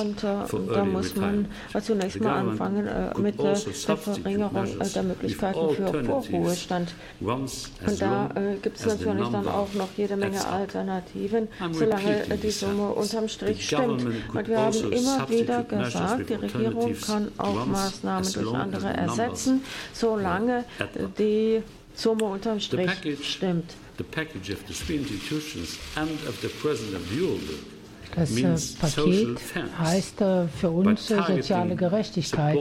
Und 0.00 0.24
äh, 0.24 0.74
da 0.74 0.84
muss 0.84 1.14
man 1.16 1.46
zunächst 1.82 2.20
mal 2.20 2.38
anfangen 2.38 2.86
äh, 2.86 3.18
mit 3.18 3.40
der 3.40 3.56
Verringerung 3.56 4.66
äh, 4.80 4.88
der 4.88 5.02
Möglichkeiten 5.02 5.74
für 5.74 6.04
Vorruhestand. 6.04 6.94
Und 7.20 8.00
da 8.00 8.28
gibt 8.62 8.78
es 8.78 8.86
natürlich 8.86 9.28
dann 9.28 9.48
auch 9.48 9.72
noch 9.74 9.88
jede 9.96 10.16
Menge 10.16 10.44
Alternativen, 10.46 11.48
solange 11.72 12.24
die 12.42 12.50
Summe 12.50 12.88
unterm 12.90 13.28
Strich 13.28 13.66
stimmt. 13.66 14.04
Und 14.34 14.48
wir 14.48 14.58
haben 14.58 14.92
immer 14.92 15.28
wieder 15.28 15.62
gesagt, 15.64 16.28
die 16.28 16.34
Regierung 16.34 16.94
kann 17.00 17.32
auch 17.38 17.66
Maßnahmen 17.66 18.32
durch 18.32 18.54
andere 18.54 18.88
ersetzen, 18.88 19.62
solange 19.92 20.64
die 21.18 21.62
Summe 22.00 22.24
unterm 22.24 22.60
Strich 22.60 22.90
stimmt. 23.22 23.74
The 23.98 24.04
package 24.04 24.48
of 24.48 24.66
the 24.66 24.72
three 24.72 24.96
institutions 24.96 25.78
and 25.96 26.10
of 26.26 26.40
the 26.40 26.48
president 26.48 26.96
of 26.96 27.10
the 27.10 27.20
order 27.20 27.79
Das 28.16 28.36
äh, 28.36 28.56
Paket 28.80 29.38
heißt 29.78 30.20
äh, 30.20 30.48
für 30.48 30.70
uns 30.70 31.06
soziale 31.06 31.76
Gerechtigkeit. 31.76 32.58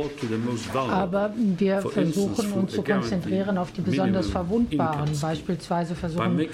Aber 0.89 1.33
wir 1.35 1.81
versuchen 1.81 2.53
uns 2.53 2.73
zu 2.73 2.83
konzentrieren 2.83 3.57
auf 3.57 3.71
die 3.71 3.81
besonders 3.81 4.27
Verwundbaren. 4.27 5.09
Beispielsweise 5.19 5.95
versuchen, 5.95 6.47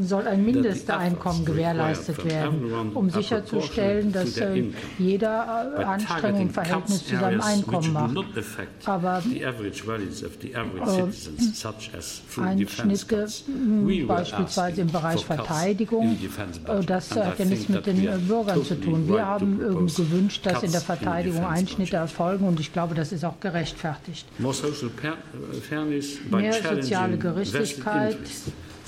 soll 0.00 0.26
ein 0.26 0.44
Mindesteinkommen 0.44 1.44
gewährleistet 1.44 2.24
werden, 2.24 2.90
um 2.94 3.10
sicherzustellen, 3.10 4.12
dass 4.12 4.38
äh, 4.38 4.64
jeder 4.98 5.86
Anstrengung 5.86 6.42
im 6.42 6.50
Verhältnis 6.50 7.06
zu 7.06 7.16
seinem 7.16 7.40
Einkommen 7.40 7.92
macht. 7.92 8.16
Aber 8.86 9.22
Einschnitte 12.38 13.26
beispielsweise 14.06 14.80
im 14.80 14.86
Bereich 14.88 15.24
Verteidigung, 15.24 16.16
das 16.86 17.14
hat 17.14 17.38
ja 17.38 17.44
nichts 17.44 17.68
mit 17.68 17.86
den 17.86 18.05
Bürgern 18.18 18.64
zu 18.64 18.80
tun. 18.80 19.08
Wir 19.08 19.26
haben 19.26 19.58
gewünscht, 19.58 20.46
dass 20.46 20.62
in 20.62 20.72
der 20.72 20.80
Verteidigung 20.80 21.44
Einschnitte 21.44 21.96
erfolgen 21.96 22.46
und 22.46 22.60
ich 22.60 22.72
glaube, 22.72 22.94
das 22.94 23.12
ist 23.12 23.24
auch 23.24 23.40
gerechtfertigt. 23.40 24.26
Mehr 24.38 24.52
soziale 26.62 27.18
Gerechtigkeit 27.18 28.16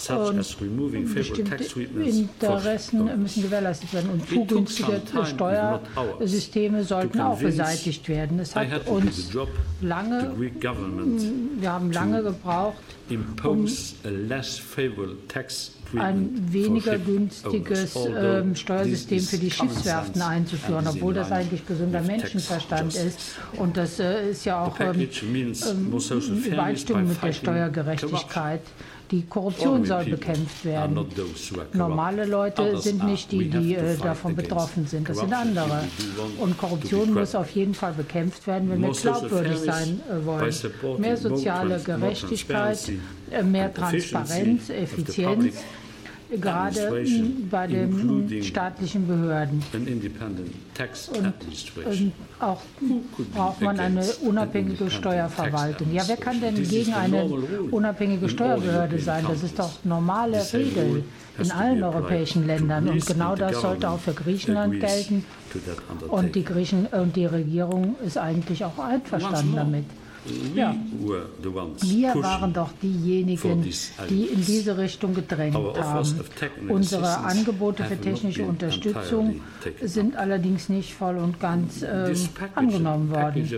und 0.08 1.14
bestimmte 1.14 1.64
Interessen 2.04 3.20
müssen 3.20 3.42
gewährleistet 3.42 3.92
werden 3.92 4.10
und 4.10 4.28
zu 4.28 4.44
günstige 4.44 5.02
Steuersysteme 5.24 6.84
sollten 6.84 7.20
auch 7.20 7.38
beseitigt 7.38 8.08
werden. 8.08 8.38
Es 8.38 8.54
hat 8.54 8.86
uns 8.86 9.30
lange, 9.80 10.32
wir 10.38 11.72
haben 11.72 11.90
lange 11.92 12.22
gebraucht, 12.22 12.76
um 13.10 13.66
ein 15.96 16.52
weniger 16.52 16.98
günstiges 16.98 17.96
äh, 17.96 18.42
Steuersystem 18.54 19.20
für 19.20 19.38
die 19.38 19.50
Schiffswerften 19.50 20.22
einzuführen, 20.22 20.86
obwohl 20.86 21.14
das 21.14 21.32
eigentlich 21.32 21.66
gesunder 21.66 22.02
Menschenverstand 22.02 22.94
ist. 22.94 23.18
Und 23.56 23.76
das 23.76 23.98
äh, 23.98 24.30
ist 24.30 24.44
ja 24.44 24.64
auch 24.64 24.78
ähm, 24.80 25.00
ähm, 25.00 25.92
Übereinstimmung 26.44 27.08
mit 27.08 27.22
der 27.22 27.32
Steuergerechtigkeit. 27.32 28.62
Die 29.10 29.22
Korruption 29.22 29.86
soll 29.86 30.04
bekämpft 30.04 30.64
werden. 30.66 31.06
Normale 31.72 32.26
Leute 32.26 32.78
sind 32.78 33.04
nicht 33.04 33.32
die, 33.32 33.48
die 33.48 33.74
äh, 33.74 33.96
davon 33.96 34.36
betroffen 34.36 34.86
sind. 34.86 35.08
Das 35.08 35.18
sind 35.18 35.32
andere. 35.32 35.84
Und 36.38 36.58
Korruption 36.58 37.14
muss 37.14 37.34
auf 37.34 37.50
jeden 37.50 37.74
Fall 37.74 37.92
bekämpft 37.92 38.46
werden, 38.46 38.70
wenn 38.70 38.82
wir 38.82 38.90
glaubwürdig 38.90 39.58
sein 39.58 40.00
äh, 40.10 40.26
wollen. 40.26 40.54
Mehr 40.98 41.16
soziale 41.16 41.80
Gerechtigkeit, 41.80 42.92
äh, 43.30 43.42
mehr 43.42 43.72
Transparenz, 43.72 44.68
Effizienz 44.68 45.54
gerade 46.30 47.04
bei 47.50 47.66
den 47.66 48.42
staatlichen 48.42 49.06
Behörden. 49.06 49.62
Und, 49.72 49.88
und, 51.16 52.12
auch 52.38 52.60
braucht 53.34 53.60
man 53.60 53.80
eine 53.80 54.04
unabhängige 54.22 54.90
Steuerverwaltung. 54.90 55.92
Ja, 55.92 56.02
wer 56.06 56.16
kann 56.16 56.40
denn 56.40 56.54
gegen 56.68 56.94
eine 56.94 57.24
unabhängige 57.70 58.28
Steuerbehörde 58.28 58.98
sein? 58.98 59.24
Das 59.28 59.42
ist 59.42 59.58
doch 59.58 59.84
normale 59.84 60.40
Regel 60.52 61.04
in 61.38 61.50
allen 61.50 61.82
europäischen 61.82 62.46
Ländern. 62.46 62.88
Und 62.88 63.06
genau 63.06 63.34
das 63.34 63.60
sollte 63.60 63.88
auch 63.88 64.00
für 64.00 64.12
Griechenland 64.12 64.80
gelten. 64.80 65.24
Und 66.08 66.34
die 66.34 66.44
Griechen 66.44 66.86
und 66.86 67.16
die 67.16 67.26
Regierung 67.26 67.96
ist 68.04 68.18
eigentlich 68.18 68.64
auch 68.64 68.78
einverstanden 68.78 69.56
damit. 69.56 69.84
Ja. 70.54 70.74
Wir 71.80 72.14
waren 72.16 72.52
doch 72.52 72.70
diejenigen, 72.82 73.62
die 74.08 74.24
in 74.24 74.44
diese 74.44 74.76
Richtung 74.76 75.14
gedrängt 75.14 75.54
haben. 75.54 76.20
Unsere 76.68 77.18
Angebote 77.18 77.84
für 77.84 77.96
technische 77.96 78.44
Unterstützung 78.44 79.40
sind 79.80 80.16
allerdings 80.16 80.68
nicht 80.68 80.94
voll 80.94 81.18
und 81.18 81.40
ganz 81.40 81.82
ähm, 81.82 82.14
angenommen 82.54 83.10
worden. 83.10 83.48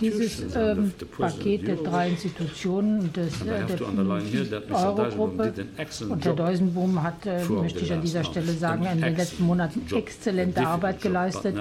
Dieses 0.00 0.54
ähm, 0.54 0.92
Paket 1.16 1.68
der 1.68 1.76
drei 1.76 2.10
Institutionen 2.10 3.12
des, 3.12 3.42
äh, 3.42 3.66
der 3.66 4.76
Eurogruppe 4.76 5.52
und 6.08 6.24
Herr 6.24 6.34
Deusenboom 6.34 7.02
hat, 7.02 7.26
äh, 7.26 7.44
möchte 7.44 7.80
ich 7.80 7.92
an 7.92 8.02
dieser 8.02 8.24
Stelle 8.24 8.52
sagen, 8.52 8.86
in 8.86 9.00
den 9.00 9.16
letzten 9.16 9.44
Monaten 9.44 9.82
exzellente 9.94 10.66
Arbeit 10.66 11.00
geleistet. 11.00 11.56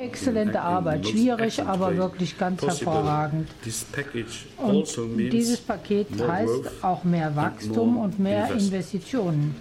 Exzellente 0.00 0.60
Arbeit, 0.60 1.06
schwierig, 1.06 1.62
aber 1.62 1.96
wirklich 1.96 2.38
ganz 2.38 2.62
hervorragend. 2.62 3.48
Und 4.56 4.68
also 4.68 5.06
dieses 5.06 5.60
Paket 5.60 6.08
heißt 6.26 6.82
auch 6.82 7.04
mehr 7.04 7.34
Wachstum 7.36 7.98
und 7.98 8.18
mehr 8.18 8.50
Investitionen. 8.52 9.54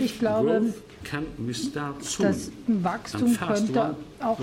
Ich 0.00 0.18
glaube, 0.18 0.74
das 2.18 2.50
Wachstum 2.66 3.36
könnte 3.36 3.96
auch 4.26 4.38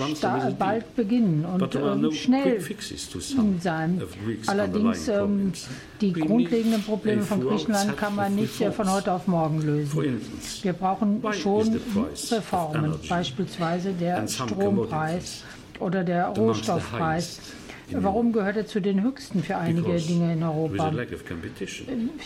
bald 0.58 0.96
beginnen 0.96 1.44
und 1.44 1.74
ähm, 1.74 2.12
schnell 2.12 2.60
sein. 3.60 4.02
Allerdings 4.46 5.08
ähm, 5.08 5.52
die 6.00 6.12
grundlegenden 6.12 6.82
Probleme 6.82 7.22
von 7.22 7.40
Griechenland 7.40 7.96
kann 7.96 8.14
man 8.14 8.34
nicht 8.34 8.60
äh, 8.60 8.70
von 8.70 8.90
heute 8.90 9.12
auf 9.12 9.26
morgen 9.26 9.62
lösen. 9.62 10.20
Wir 10.62 10.72
brauchen 10.72 11.22
schon 11.32 11.80
Reformen, 12.30 12.94
beispielsweise 13.08 13.92
der 13.92 14.26
Strompreis 14.26 15.42
oder 15.80 16.04
der 16.04 16.28
Rohstoffpreis. 16.28 17.40
Warum 17.94 18.32
gehört 18.32 18.56
er 18.56 18.66
zu 18.66 18.80
den 18.80 19.02
höchsten 19.02 19.42
für 19.42 19.56
einige 19.56 19.96
Dinge 19.96 20.32
in 20.32 20.42
Europa? 20.42 20.92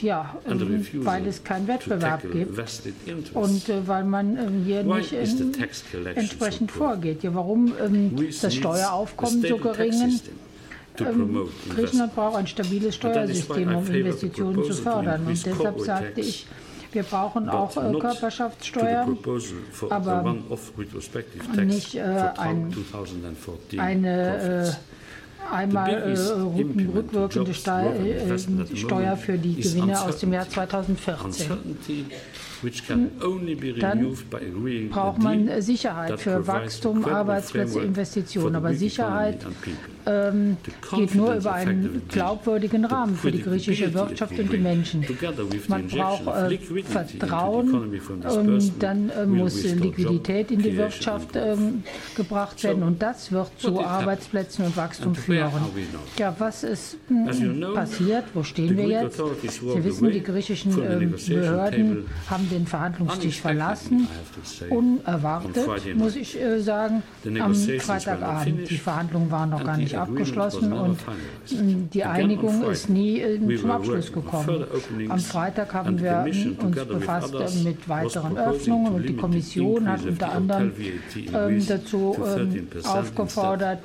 Ja, 0.01 0.37
ähm, 0.49 0.87
weil 0.95 1.27
es 1.27 1.45
keinen 1.45 1.69
Wettbewerb 1.69 2.23
gibt 2.31 3.35
und 3.35 3.69
äh, 3.69 3.87
weil 3.87 4.05
man 4.05 4.37
ähm, 4.37 4.65
hier 4.65 4.83
nicht 4.83 5.13
entsprechend 5.13 6.71
vorgeht. 6.71 7.23
Ja, 7.23 7.35
warum 7.35 7.73
ähm, 7.83 8.17
das 8.41 8.55
Steueraufkommen 8.55 9.43
so 9.43 9.57
gering 9.59 10.09
ist? 10.09 10.31
Griechenland 11.75 12.15
braucht 12.15 12.37
ein 12.37 12.47
stabiles 12.47 12.95
Steuersystem, 12.95 13.75
um 13.75 13.87
Investitionen 13.87 14.65
zu 14.65 14.75
fördern. 14.75 15.27
Und 15.27 15.47
deshalb 15.47 15.81
sagte 15.81 16.21
ich, 16.21 16.47
wir 16.93 17.03
brauchen 17.03 17.49
auch 17.51 17.77
äh, 17.77 17.99
Körperschaftssteuern, 17.99 19.19
aber 19.91 20.35
nicht 21.57 21.95
äh, 21.95 22.01
ein, 22.39 22.75
eine 23.77 24.69
äh, 24.69 24.73
einmal 25.51 25.91
äh, 25.91 26.19
rückwirkende 26.95 27.55
Steuer, 27.55 27.95
äh, 27.95 28.77
Steuer 28.77 29.17
für 29.17 29.39
die 29.39 29.57
Gewinne 29.57 30.01
aus 30.01 30.19
dem 30.19 30.33
Jahr 30.33 30.49
2014. 30.49 31.77
Dann 33.81 34.17
braucht 34.91 35.23
man 35.23 35.63
Sicherheit 35.63 36.21
für 36.21 36.47
Wachstum, 36.47 37.05
Arbeitsplätze, 37.05 37.81
Investitionen. 37.81 38.57
Aber 38.57 38.75
Sicherheit 38.75 39.39
ähm, 40.07 40.57
geht 40.95 41.15
nur 41.15 41.35
über 41.35 41.53
einen 41.53 42.03
glaubwürdigen 42.09 42.85
Rahmen 42.85 43.17
für 43.17 43.33
die 43.33 43.43
griechische 43.43 43.93
Wirtschaft 43.93 44.39
und 44.39 44.53
die 44.53 44.59
Menschen. 44.59 45.05
Man 45.69 45.87
braucht 45.89 46.27
äh, 46.27 46.83
Vertrauen, 46.83 48.01
und 48.25 48.83
dann 48.83 49.11
äh, 49.11 49.27
muss 49.27 49.63
Liquidität 49.65 50.51
in 50.51 50.63
die 50.63 50.77
Wirtschaft 50.77 51.35
äh, 51.37 51.57
gebracht 52.15 52.63
werden 52.63 52.83
und 52.83 53.03
das 53.03 53.33
wird 53.33 53.51
zu 53.59 53.85
Arbeitsplätzen 53.85 54.65
und 54.67 54.77
Wachstum 54.77 55.15
führen. 55.15 55.51
Ja, 56.19 56.35
was 56.39 56.63
ist 56.63 56.99
hm, 57.09 57.75
passiert? 57.75 58.25
Wo 58.35 58.43
stehen 58.43 58.77
wir 58.77 58.87
jetzt? 58.87 59.17
Sie 59.17 59.85
wissen, 59.85 60.11
die 60.11 60.23
griechischen 60.23 60.73
ähm, 60.83 61.15
Behörden 61.29 62.07
haben 62.31 62.49
den 62.51 62.67
Verhandlungstisch 62.67 63.41
verlassen, 63.41 64.09
unerwartet, 64.71 65.97
muss 65.97 66.17
ich 66.17 66.41
äh, 66.41 66.61
sagen, 66.61 67.03
am 67.41 67.55
Freitagabend. 67.55 68.71
Die 68.71 68.79
Verhandlungen 68.79 69.31
waren 69.31 69.51
noch 69.51 69.65
gar 69.65 69.77
nicht 69.77 69.96
abgeschlossen 69.97 70.73
und 70.73 70.99
die 71.95 72.05
Einigung 72.05 72.65
ist 72.71 72.89
nie 72.89 73.21
äh, 73.21 73.57
zum 73.57 73.71
Abschluss 73.71 74.13
gekommen. 74.13 74.65
Am 75.09 75.19
Freitag 75.19 75.75
haben 75.75 76.01
wir 76.01 76.27
uns 76.59 76.85
befasst 76.85 77.35
mit 77.65 77.89
weiteren 77.89 78.37
Öffnungen 78.37 78.95
und 78.95 79.09
die 79.09 79.17
Kommission 79.17 79.89
hat 79.89 80.05
unter 80.05 80.33
anderem 80.33 80.73
ähm, 81.35 81.67
dazu 81.67 82.17
ähm, 82.37 82.69
aufgefordert, 82.85 83.81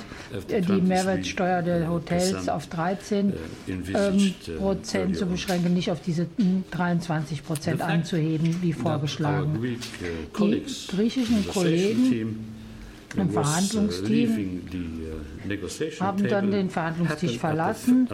die 0.49 0.81
Mehrwertsteuer 0.81 1.61
der 1.61 1.89
Hotels 1.89 2.49
auf 2.49 2.67
13 2.67 3.33
ähm, 3.67 4.33
Prozent 4.57 5.17
zu 5.17 5.25
beschränken, 5.25 5.73
nicht 5.73 5.91
auf 5.91 6.01
diese 6.01 6.27
23 6.71 7.43
Prozent 7.43 7.81
anzuheben, 7.81 8.57
wie 8.61 8.73
vorgeschlagen. 8.73 9.59
Die 9.61 10.63
griechischen 10.87 11.47
Kollegen 11.47 12.50
im 13.15 13.29
Verhandlungsteam 13.29 14.61
haben 15.99 16.27
dann 16.27 16.51
den 16.51 16.69
Verhandlungstisch 16.69 17.37
verlassen 17.37 18.07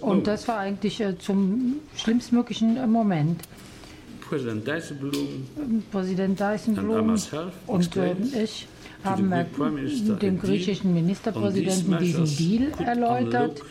und 0.00 0.26
das 0.26 0.48
war 0.48 0.58
eigentlich 0.58 1.00
äh, 1.00 1.18
zum 1.18 1.76
schlimmstmöglichen 1.96 2.76
äh, 2.76 2.86
Moment. 2.86 3.42
Präsident 4.28 4.66
Dijsselbloem 6.40 7.16
und 7.66 7.96
äh, 7.96 8.14
ich 8.42 8.66
haben 9.04 9.32
dem 10.20 10.38
griechischen 10.40 10.94
Ministerpräsidenten 10.94 11.98
diesen 11.98 12.24
Deal 12.24 12.72
erläutert 12.78 13.62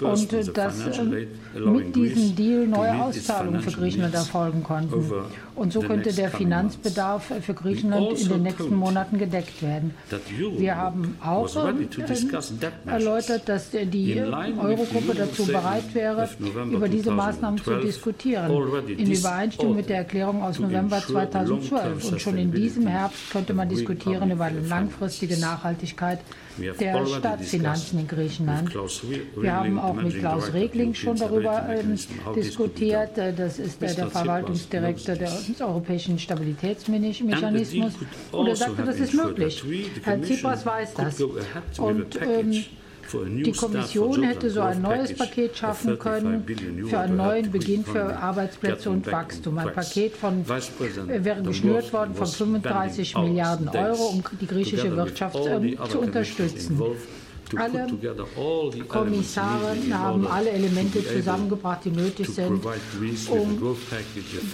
und 0.00 0.32
dass 0.56 0.76
mit 1.54 1.96
diesem 1.96 2.36
Deal 2.36 2.66
neue 2.66 3.02
Auszahlungen 3.02 3.60
für 3.60 3.72
Griechenland 3.72 4.14
erfolgen 4.14 4.62
konnten. 4.62 5.12
Und 5.60 5.74
so 5.74 5.80
könnte 5.80 6.10
der 6.14 6.30
Finanzbedarf 6.30 7.32
für 7.42 7.52
Griechenland 7.52 8.18
in 8.18 8.28
den 8.30 8.42
nächsten 8.44 8.74
Monaten 8.74 9.18
gedeckt 9.18 9.60
werden. 9.60 9.94
Wir 10.56 10.74
haben 10.74 11.18
auch 11.22 11.54
erläutert, 12.86 13.46
dass 13.46 13.68
die 13.70 14.18
Eurogruppe 14.18 15.14
dazu 15.14 15.44
bereit 15.44 15.92
wäre, 15.92 16.30
über 16.72 16.88
diese 16.88 17.10
Maßnahmen 17.10 17.62
zu 17.62 17.78
diskutieren, 17.78 18.50
in 18.88 19.12
Übereinstimmung 19.12 19.76
mit 19.76 19.90
der 19.90 19.98
Erklärung 19.98 20.42
aus 20.42 20.58
November 20.58 20.98
2012. 20.98 22.10
Und 22.10 22.20
schon 22.22 22.38
in 22.38 22.52
diesem 22.52 22.86
Herbst 22.86 23.30
könnte 23.30 23.52
man 23.52 23.68
diskutieren 23.68 24.30
über 24.30 24.44
eine 24.46 24.60
langfristige 24.60 25.36
Nachhaltigkeit 25.36 26.20
der 26.58 27.06
Staatsfinanzen 27.06 28.00
in 28.00 28.08
Griechenland. 28.08 28.74
Wir 29.36 29.54
haben 29.54 29.78
auch 29.78 29.94
mit 29.94 30.18
Klaus 30.18 30.52
Regling 30.52 30.94
schon 30.94 31.16
darüber 31.16 31.68
äh, 31.68 31.82
diskutiert. 32.34 33.10
Das 33.16 33.58
ist 33.58 33.82
äh, 33.82 33.94
der 33.94 34.08
Verwaltungsdirektor 34.08 35.14
des 35.16 35.60
Europäischen 35.60 36.18
Stabilitätsmechanismus. 36.18 37.94
Und 38.32 38.46
er 38.46 38.56
sagte, 38.56 38.82
das 38.82 39.00
ist 39.00 39.14
möglich. 39.14 39.64
Herr 40.02 40.20
Tsipras 40.20 40.66
weiß 40.66 40.94
das. 40.94 41.20
Und 41.78 42.18
ähm, 42.20 42.64
die 43.12 43.52
Kommission 43.52 44.22
hätte 44.22 44.50
so 44.50 44.60
ein 44.60 44.82
neues 44.82 45.14
Paket 45.14 45.56
schaffen 45.56 45.98
können 45.98 46.44
für 46.88 46.98
einen 46.98 47.16
neuen 47.16 47.50
Beginn 47.50 47.84
für 47.84 48.16
Arbeitsplätze 48.16 48.90
und 48.90 49.10
Wachstum. 49.10 49.58
Ein 49.58 49.72
Paket 49.72 50.16
von, 50.16 50.44
äh, 50.44 51.24
wäre 51.24 51.42
geschnürt 51.42 51.92
worden 51.92 52.14
von 52.14 52.26
35 52.26 53.16
Milliarden 53.16 53.68
Euro, 53.68 54.06
um 54.08 54.22
die 54.40 54.46
griechische 54.46 54.94
Wirtschaft 54.96 55.36
äh, 55.36 55.76
zu 55.88 56.00
unterstützen. 56.00 56.80
Alle 57.56 57.86
Kommissare 58.88 59.76
haben 59.92 60.26
alle 60.26 60.50
Elemente 60.50 61.04
zusammengebracht, 61.06 61.84
die 61.84 61.90
nötig 61.90 62.28
sind, 62.28 62.64
um 63.28 63.76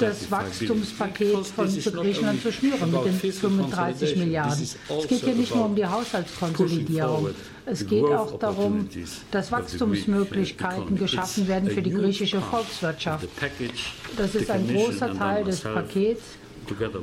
das 0.00 0.30
Wachstumspaket 0.30 1.46
von 1.46 1.66
Griechenland 1.66 2.42
zu 2.42 2.52
schnüren 2.52 2.90
mit 2.90 3.04
den 3.04 3.32
35 3.32 4.16
Milliarden. 4.16 4.62
Es 4.62 5.08
geht 5.08 5.20
hier 5.24 5.34
nicht 5.34 5.54
nur 5.54 5.66
um 5.66 5.74
die 5.74 5.86
Haushaltskonsolidierung. 5.86 7.30
Es 7.66 7.86
geht 7.86 8.04
auch 8.04 8.38
darum, 8.38 8.88
dass 9.30 9.50
Wachstumsmöglichkeiten 9.50 10.96
geschaffen 10.96 11.48
werden 11.48 11.70
für 11.70 11.82
die 11.82 11.90
griechische 11.90 12.40
Volkswirtschaft. 12.40 13.28
Das 14.16 14.34
ist 14.34 14.50
ein 14.50 14.68
großer 14.68 15.12
Teil 15.14 15.44
des 15.44 15.60
Pakets 15.60 16.22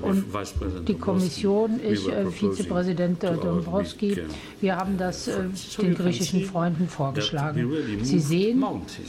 und 0.02 0.88
die 0.88 0.96
Kommission, 0.96 1.80
ich, 1.84 2.08
äh, 2.08 2.26
Vizepräsident 2.30 3.24
Dombrovski, 3.24 4.18
wir 4.62 4.76
haben 4.76 4.98
das 4.98 5.28
äh, 5.28 5.44
den 5.82 5.96
griechischen 5.96 6.46
Freunden 6.46 6.88
vorgeschlagen. 6.88 7.72
Sie 8.02 8.20
sehen, 8.20 8.64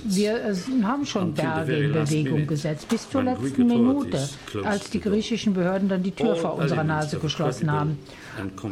wir 0.04 0.36
äh, 0.36 0.54
haben 0.82 1.06
schon 1.06 1.34
Berge 1.34 1.76
in 1.76 1.92
Bewegung 1.92 2.46
gesetzt, 2.46 2.88
bis 2.88 3.08
zur 3.08 3.22
letzten 3.22 3.66
Minute, 3.66 4.28
als 4.64 4.90
die 4.90 5.00
griechischen 5.00 5.54
Behörden 5.54 5.88
dann 5.88 6.02
die 6.02 6.12
Tür 6.12 6.36
vor 6.36 6.56
unserer 6.58 6.84
Nase 6.84 7.18
geschlossen 7.18 7.70
haben. 7.70 7.98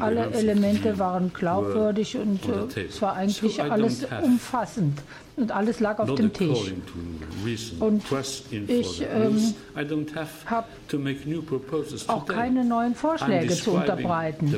Alle 0.00 0.30
Elemente 0.32 0.98
waren 0.98 1.32
glaubwürdig 1.32 2.16
und 2.16 2.40
äh, 2.76 2.82
es 2.88 3.00
war 3.02 3.14
eigentlich 3.14 3.62
alles 3.62 4.06
umfassend 4.22 4.98
und 5.36 5.50
alles 5.50 5.80
lag 5.80 5.98
auf 5.98 6.14
dem 6.14 6.32
Tisch. 6.32 6.72
Und 7.80 8.02
ich 8.68 9.02
ähm, 9.02 9.54
habe 10.46 10.66
auch 12.08 12.26
keine 12.26 12.64
neuen 12.64 12.94
Vorschläge 12.94 13.54
zu 13.54 13.72
unterbreiten, 13.72 14.54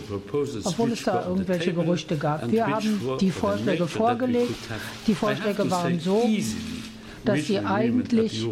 obwohl 0.65 0.93
es 0.93 1.03
da 1.03 1.27
irgendwelche 1.27 1.73
Gerüchte 1.73 2.17
gab. 2.17 2.51
Wir 2.51 2.67
haben 2.67 3.01
die 3.21 3.31
Vorschläge 3.31 3.87
vorgelegt. 3.87 4.55
Die 5.07 5.15
Vorschläge 5.15 5.71
waren 5.71 6.01
so, 6.01 6.29
dass 7.25 7.47
sie 7.47 7.59
eigentlich 7.61 8.47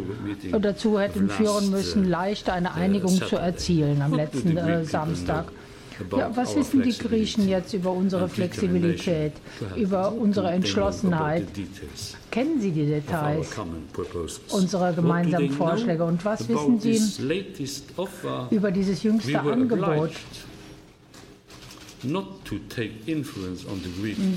dazu 0.61 0.99
hätten 0.99 1.29
führen 1.29 1.71
müssen, 1.71 2.09
leicht 2.09 2.49
eine 2.49 2.75
Einigung 2.75 3.15
zu 3.15 3.37
erzielen 3.37 4.01
am 4.01 4.15
letzten 4.15 4.57
äh, 4.57 4.85
Samstag. 4.85 5.53
Ja, 6.17 6.31
was 6.35 6.57
wissen 6.57 6.83
die 6.83 6.97
Griechen 6.97 7.49
jetzt 7.49 7.73
über 7.75 7.93
unsere 7.93 8.29
Flexibilität, 8.29 9.33
über 9.77 10.13
unsere 10.13 10.51
Entschlossenheit? 10.51 11.47
Kennen 12.31 12.61
Sie 12.61 12.71
die 12.71 12.87
Details 12.87 13.49
unserer 14.51 14.93
gemeinsamen 14.93 15.51
Vorschläge? 15.51 16.05
Und 16.05 16.25
was 16.25 16.49
wissen 16.49 16.81
Sie 16.81 17.01
über 18.51 18.71
dieses 18.71 19.03
jüngste 19.03 19.41
Angebot? 19.41 20.11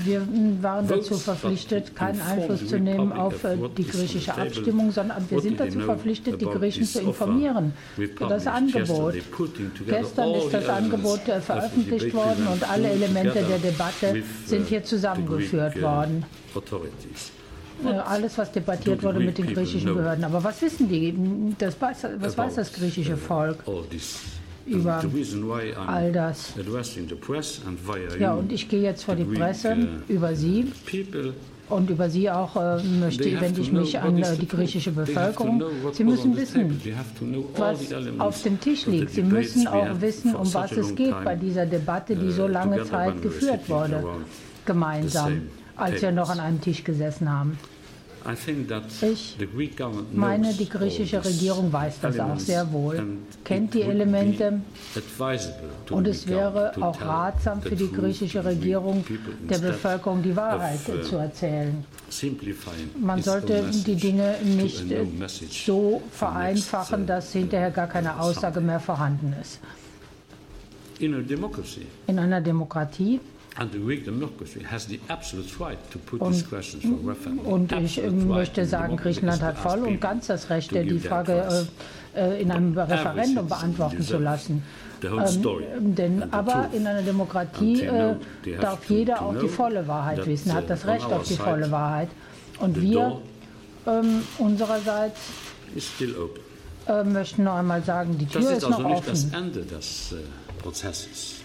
Wir 0.04 0.26
waren 0.62 0.88
dazu 0.88 1.16
verpflichtet, 1.16 1.94
keinen 1.96 2.20
Einfluss 2.20 2.66
zu 2.66 2.78
nehmen 2.78 3.12
auf 3.12 3.42
äh, 3.44 3.56
die 3.76 3.84
griechische 3.86 4.34
Abstimmung, 4.36 4.92
sondern 4.92 5.24
wir 5.28 5.40
sind 5.40 5.58
dazu 5.58 5.80
verpflichtet, 5.80 6.40
die 6.40 6.44
Griechen 6.46 6.84
zu 6.84 7.00
informieren 7.00 7.72
über 7.96 8.28
das 8.28 8.46
Angebot. 8.46 9.14
Gestern 9.86 10.34
ist 10.34 10.52
das 10.52 10.68
Angebot 10.68 11.28
äh, 11.28 11.40
veröffentlicht 11.40 12.14
worden 12.14 12.46
und 12.52 12.68
alle 12.68 12.90
Elemente 12.90 13.42
der 13.44 13.58
Debatte 13.58 14.22
sind 14.44 14.68
hier 14.68 14.84
zusammengeführt 14.84 15.80
worden. 15.82 16.24
Äh, 17.84 17.88
alles, 17.88 18.38
was 18.38 18.52
debattiert 18.52 19.02
wurde 19.02 19.20
mit 19.20 19.36
den 19.36 19.46
griechischen 19.52 19.94
Behörden. 19.94 20.24
Aber 20.24 20.42
was 20.42 20.62
wissen 20.62 20.88
die? 20.88 21.14
Das, 21.58 21.76
was 21.80 22.38
weiß 22.38 22.54
das 22.54 22.72
griechische 22.72 23.16
Volk? 23.16 23.58
Über 24.66 25.02
all 25.86 26.12
das. 26.12 26.54
Ja, 28.18 28.34
und 28.34 28.52
ich 28.52 28.68
gehe 28.68 28.82
jetzt 28.82 29.04
vor 29.04 29.14
die 29.14 29.24
Presse 29.24 29.76
uh, 29.76 30.12
über 30.12 30.34
Sie 30.34 30.72
und 31.68 31.90
über 31.90 32.10
Sie 32.10 32.30
auch 32.30 32.56
äh, 32.56 32.82
möchte, 32.82 33.40
wende 33.40 33.60
ich 33.60 33.72
mich 33.72 33.98
an 33.98 34.18
äh, 34.18 34.36
die 34.36 34.48
griechische 34.48 34.92
Bevölkerung. 34.92 35.62
Sie 35.92 36.04
müssen 36.04 36.36
wissen, 36.36 36.80
was 37.56 37.92
auf 38.18 38.42
dem 38.42 38.60
Tisch 38.60 38.86
liegt. 38.86 39.10
Sie 39.10 39.22
müssen 39.22 39.66
auch 39.66 40.00
wissen, 40.00 40.34
um 40.34 40.52
was 40.52 40.72
es 40.72 40.94
geht 40.94 41.24
bei 41.24 41.36
dieser 41.36 41.66
Debatte, 41.66 42.16
die 42.16 42.30
so 42.30 42.44
uh, 42.44 42.48
lange 42.48 42.84
Zeit 42.84 43.22
geführt 43.22 43.68
wurde, 43.68 44.04
gemeinsam, 44.64 45.42
als 45.76 46.02
wir 46.02 46.12
noch 46.12 46.30
an 46.30 46.40
einem 46.40 46.60
Tisch 46.60 46.84
gesessen 46.84 47.30
haben. 47.30 47.58
Ich 49.02 49.36
meine, 50.12 50.52
die 50.52 50.68
griechische 50.68 51.24
Regierung 51.24 51.72
weiß 51.72 52.00
das 52.00 52.18
auch 52.18 52.38
sehr 52.38 52.72
wohl, 52.72 53.02
kennt 53.44 53.74
die 53.74 53.82
Elemente 53.82 54.60
und 55.90 56.06
es 56.08 56.26
wäre 56.26 56.72
auch 56.80 57.00
ratsam 57.00 57.62
für 57.62 57.76
die 57.76 57.90
griechische 57.90 58.44
Regierung, 58.44 59.04
der 59.48 59.58
Bevölkerung 59.58 60.22
die 60.22 60.34
Wahrheit 60.34 60.80
uh, 60.88 61.02
zu 61.02 61.16
erzählen. 61.16 61.84
Man 62.98 63.22
sollte 63.22 63.64
die 63.70 63.94
Dinge 63.94 64.36
nicht 64.42 64.84
so 65.50 66.02
vereinfachen, 66.10 67.02
uh, 67.04 67.06
dass 67.06 67.32
hinterher 67.32 67.70
gar 67.70 67.86
keine 67.86 68.18
Aussage 68.18 68.60
mehr 68.60 68.80
vorhanden 68.80 69.34
ist. 69.40 69.60
In 70.98 72.18
einer 72.18 72.40
Demokratie 72.40 73.20
und, 77.44 77.72
und 77.72 77.72
ich 77.72 78.02
möchte 78.10 78.66
sagen, 78.66 78.96
Griechenland 78.96 79.42
hat 79.42 79.56
voll 79.58 79.80
und 79.80 80.00
ganz 80.00 80.26
das 80.26 80.50
Recht, 80.50 80.72
die 80.72 80.98
Frage 80.98 81.66
äh, 82.14 82.40
in 82.40 82.50
einem 82.50 82.76
Referendum 82.76 83.48
beantworten 83.48 84.02
zu 84.02 84.18
lassen. 84.18 84.62
Ähm, 85.02 85.94
denn, 85.94 86.32
aber 86.32 86.70
in 86.72 86.86
einer 86.86 87.02
Demokratie 87.02 87.82
äh, 87.82 88.14
darf 88.60 88.88
jeder 88.88 89.22
auch 89.22 89.38
die 89.38 89.48
volle 89.48 89.86
Wahrheit 89.86 90.26
wissen, 90.26 90.52
hat 90.54 90.70
das 90.70 90.86
Recht 90.86 91.06
auf 91.12 91.24
die 91.24 91.36
volle 91.36 91.70
Wahrheit. 91.70 92.08
Und 92.58 92.80
wir 92.80 93.20
ähm, 93.86 94.22
unsererseits 94.38 95.20
äh, 96.88 97.04
möchten 97.04 97.44
noch 97.44 97.56
einmal 97.56 97.82
sagen, 97.82 98.16
die 98.18 98.26
Tür 98.26 98.40
ist, 98.40 98.64
also 98.64 98.70
noch 98.70 98.84
offen. 98.90 99.04
Das 99.06 99.18
ist 99.18 99.32
das 99.32 99.40
Ende 99.40 99.60
des 99.62 100.12
äh, 100.12 100.16
Prozesses. 100.62 101.35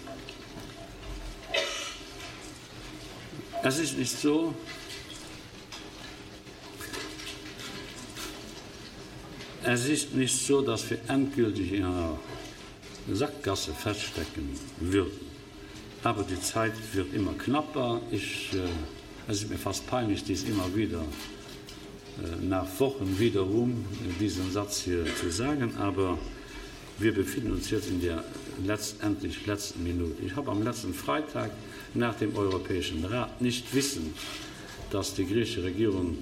Es 3.64 3.78
ist 3.78 3.96
nicht 3.96 4.18
so, 4.18 4.52
es 9.62 9.86
ist 9.86 10.14
nicht 10.14 10.36
so, 10.36 10.62
dass 10.62 10.90
wir 10.90 10.98
endgültig 11.06 11.72
in 11.72 11.84
einer 11.84 12.18
Sackgasse 13.12 13.72
feststecken 13.72 14.58
würden. 14.80 15.32
Aber 16.02 16.24
die 16.24 16.40
Zeit 16.40 16.72
wird 16.92 17.14
immer 17.14 17.34
knapper. 17.34 18.00
Ich, 18.10 18.52
äh, 18.52 19.30
es 19.30 19.44
ist 19.44 19.50
mir 19.50 19.58
fast 19.58 19.86
peinlich, 19.86 20.24
dies 20.24 20.42
immer 20.42 20.74
wieder 20.74 21.04
äh, 22.18 22.44
nach 22.44 22.66
Wochen 22.80 23.16
wiederum 23.20 23.84
diesen 24.18 24.50
Satz 24.50 24.80
hier 24.80 25.04
zu 25.14 25.30
sagen, 25.30 25.76
aber 25.76 26.18
wir 26.98 27.14
befinden 27.14 27.52
uns 27.52 27.70
jetzt 27.70 27.88
in 27.88 28.00
der 28.00 28.24
letztendlich 28.64 29.46
letzten 29.46 29.82
Minute. 29.82 30.22
Ich 30.24 30.36
habe 30.36 30.50
am 30.50 30.62
letzten 30.62 30.94
Freitag 30.94 31.50
nach 31.94 32.14
dem 32.14 32.36
Europäischen 32.36 33.04
Rat 33.04 33.40
nicht 33.40 33.74
wissend, 33.74 34.16
dass 34.90 35.14
die 35.14 35.26
griechische 35.26 35.64
Regierung 35.64 36.18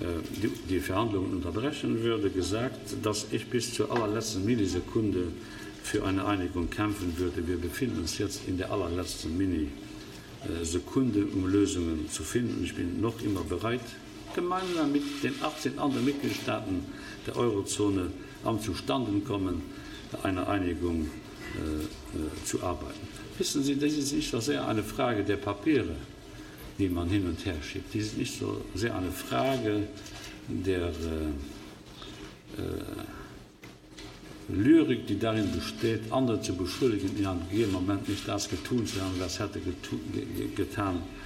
äh, 0.00 0.04
die, 0.42 0.48
die 0.68 0.80
Verhandlungen 0.80 1.32
unterbrechen 1.32 2.02
würde, 2.02 2.30
gesagt, 2.30 2.78
dass 3.02 3.26
ich 3.30 3.46
bis 3.46 3.74
zur 3.74 3.90
allerletzten 3.90 4.44
Millisekunde 4.44 5.28
für 5.82 6.04
eine 6.04 6.24
Einigung 6.26 6.68
kämpfen 6.70 7.16
würde. 7.16 7.46
Wir 7.46 7.56
befinden 7.56 8.00
uns 8.00 8.18
jetzt 8.18 8.42
in 8.46 8.58
der 8.58 8.70
allerletzten 8.70 9.36
Millisekunde, 9.36 11.24
um 11.26 11.46
Lösungen 11.46 12.10
zu 12.10 12.22
finden. 12.22 12.62
Ich 12.64 12.74
bin 12.74 13.00
noch 13.00 13.20
immer 13.22 13.42
bereit, 13.42 13.80
gemeinsam 14.34 14.92
mit 14.92 15.02
den 15.22 15.34
18 15.42 15.78
anderen 15.78 16.04
Mitgliedstaaten 16.04 16.84
der 17.26 17.36
Eurozone 17.36 18.10
am 18.44 18.60
Zustandenkommen 18.60 19.62
einer 20.22 20.48
Einigung 20.48 21.02
äh, 21.02 21.27
zu 22.44 22.62
arbeiten. 22.62 23.08
Wissen 23.38 23.62
Sie, 23.62 23.76
das 23.76 23.92
ist 23.92 24.12
nicht 24.12 24.30
so 24.30 24.40
sehr 24.40 24.66
eine 24.66 24.82
Frage 24.82 25.22
der 25.24 25.36
Papiere, 25.36 25.94
die 26.78 26.88
man 26.88 27.08
hin 27.08 27.26
und 27.26 27.44
her 27.46 27.56
schiebt. 27.62 27.94
Das 27.94 28.02
ist 28.02 28.18
nicht 28.18 28.38
so 28.38 28.64
sehr 28.74 28.94
eine 28.96 29.12
Frage 29.12 29.88
der 30.48 30.88
äh, 30.88 30.90
äh, 32.60 32.82
Lyrik, 34.48 35.06
die 35.06 35.18
darin 35.18 35.52
besteht, 35.52 36.10
andere 36.10 36.40
zu 36.40 36.54
beschuldigen, 36.54 37.16
in 37.18 37.26
einem 37.26 37.42
gegebenen 37.50 37.74
Moment 37.74 38.08
nicht 38.08 38.26
das 38.26 38.48
getun 38.48 38.86
zu 38.86 39.00
haben, 39.00 39.14
was 39.18 39.38
hätte 39.38 39.60
getan 40.56 40.96
äh, 40.96 41.17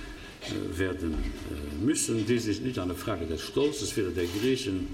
werden 0.77 1.15
äh, 1.15 1.85
müssen. 1.85 2.27
Dies 2.27 2.47
ist 2.47 2.63
nicht 2.63 2.79
eine 2.79 2.95
Frage 2.95 3.27
des 3.27 3.43
Stolzes, 3.43 3.97
weder 3.97 4.11
der 4.11 4.27
Griechen 4.27 4.89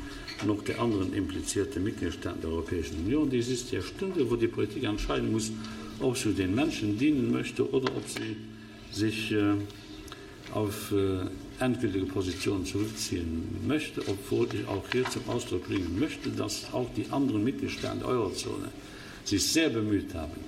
noch 0.46 0.62
der 0.62 0.80
anderen 0.80 1.12
implizierte 1.14 1.80
Mitgliedstaaten 1.80 2.40
der 2.40 2.50
Europäischen 2.50 2.98
Union. 3.04 3.28
Dies 3.30 3.48
ist 3.48 3.72
die 3.72 3.82
Stunde, 3.82 4.30
wo 4.30 4.36
die 4.36 4.46
Politik 4.46 4.84
entscheiden 4.84 5.32
muss, 5.32 5.50
ob 6.00 6.16
sie 6.16 6.32
den 6.32 6.54
Menschen 6.54 6.98
dienen 6.98 7.32
möchte 7.32 7.68
oder 7.70 7.90
ob 7.96 8.04
sie 8.06 8.36
sich 8.92 9.32
äh, 9.32 9.54
auf 10.52 10.92
äh, 10.92 11.26
endgültige 11.62 12.06
Positionen 12.06 12.64
zurückziehen 12.64 13.44
möchte, 13.66 14.00
obwohl 14.06 14.46
ich 14.54 14.66
auch 14.66 14.84
hier 14.92 15.04
zum 15.04 15.28
Ausdruck 15.28 15.66
bringen 15.66 15.98
möchte, 15.98 16.30
dass 16.30 16.72
auch 16.72 16.88
die 16.96 17.06
anderen 17.10 17.42
Mitgliedstaaten 17.44 18.00
der 18.00 18.08
Eurozone 18.08 18.68
sich 19.24 19.44
sehr 19.44 19.68
bemüht 19.68 20.14
haben, 20.14 20.40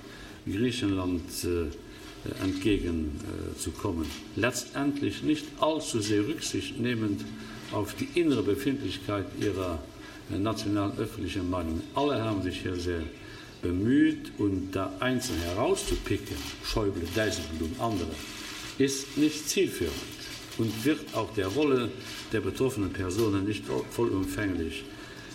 Griechenland 0.45 1.21
äh, 1.43 1.67
entgegenzukommen. 2.41 4.05
Letztendlich 4.35 5.23
nicht 5.23 5.45
allzu 5.59 5.99
sehr 5.99 6.27
Rücksicht 6.27 6.79
nehmend 6.79 7.25
auf 7.71 7.95
die 7.95 8.07
innere 8.19 8.43
Befindlichkeit 8.43 9.25
ihrer 9.39 9.79
nationalen 10.29 10.97
öffentlichen 10.97 11.49
Meinung. 11.49 11.81
Alle 11.95 12.21
haben 12.21 12.41
sich 12.41 12.61
hier 12.61 12.75
sehr 12.75 13.01
bemüht 13.61 14.31
und 14.37 14.71
da 14.71 14.91
einzeln 14.99 15.39
herauszupicken, 15.39 16.35
Schäuble, 16.63 17.03
Dijsselbloem, 17.15 17.75
andere, 17.79 18.09
ist 18.77 19.17
nicht 19.17 19.47
zielführend 19.47 19.95
und 20.57 20.85
wird 20.85 20.99
auch 21.13 21.33
der 21.33 21.47
Rolle 21.47 21.89
der 22.31 22.41
betroffenen 22.41 22.91
Personen 22.91 23.45
nicht 23.45 23.63
vollumfänglich 23.91 24.83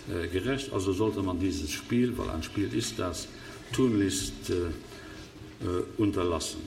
äh, 0.09 0.27
gerecht. 0.27 0.73
Also 0.73 0.93
sollte 0.93 1.21
man 1.21 1.39
dieses 1.39 1.71
Spiel, 1.71 2.17
weil 2.17 2.29
ein 2.29 2.43
Spiel 2.43 2.73
ist 2.73 2.99
das, 2.99 3.27
tunlichst 3.71 4.49
äh, 4.49 4.53
äh, 4.53 5.83
unterlassen. 5.97 6.61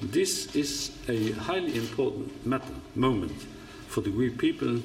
This 0.00 0.54
is 0.54 0.92
a 1.08 1.32
highly 1.32 1.76
important 1.76 2.46
matter, 2.46 2.74
moment 2.94 3.32
for 3.88 4.00
the 4.00 4.10
Greek 4.10 4.38
people 4.38 4.80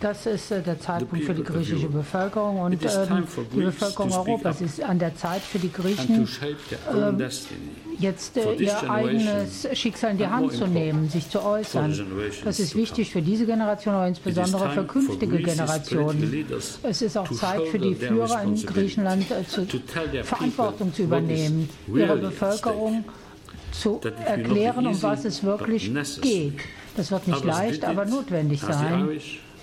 das 0.00 0.24
ist 0.24 0.50
äh, 0.50 0.62
der 0.62 0.80
Zeitpunkt 0.80 1.26
für 1.26 1.34
die 1.34 1.44
griechische 1.44 1.88
Bevölkerung 1.88 2.60
und 2.60 2.72
ähm, 2.72 3.26
die 3.54 3.60
Bevölkerung 3.60 4.12
Europas 4.12 4.62
ist 4.62 4.82
an 4.82 4.98
der 4.98 5.14
Zeit 5.14 5.42
für 5.42 5.58
die 5.58 5.70
Griechen, 5.70 6.26
äh, 6.42 7.28
jetzt 7.98 8.38
äh, 8.38 8.54
ihr 8.54 8.90
eigenes 8.90 9.68
Schicksal 9.74 10.12
in 10.12 10.18
die 10.18 10.26
Hand 10.26 10.52
zu 10.52 10.66
nehmen, 10.66 11.10
sich 11.10 11.28
zu 11.28 11.42
äußern. 11.42 11.94
Das 12.44 12.60
ist 12.60 12.74
wichtig 12.74 13.10
für 13.10 13.20
diese 13.20 13.44
Generation, 13.44 13.94
aber 13.94 14.08
insbesondere 14.08 14.70
für 14.70 14.84
künftige 14.84 15.38
Generationen. 15.38 16.46
Es 16.82 17.02
ist 17.02 17.18
auch 17.18 17.30
Zeit 17.30 17.68
für 17.68 17.78
die 17.78 17.94
Führer 17.94 18.42
in 18.42 18.56
Griechenland, 18.64 19.30
äh, 19.30 19.46
zu, 19.46 19.66
Verantwortung 20.22 20.94
zu 20.94 21.02
übernehmen, 21.02 21.68
ihre 21.94 22.16
Bevölkerung 22.16 23.04
zu 23.72 24.00
erklären, 24.24 24.86
um 24.86 25.02
was 25.02 25.24
es 25.24 25.42
wirklich 25.42 25.92
geht. 26.20 26.58
Das 26.96 27.10
wird 27.10 27.28
nicht 27.28 27.44
leicht, 27.44 27.84
aber 27.84 28.04
notwendig 28.04 28.60
sein. 28.60 29.08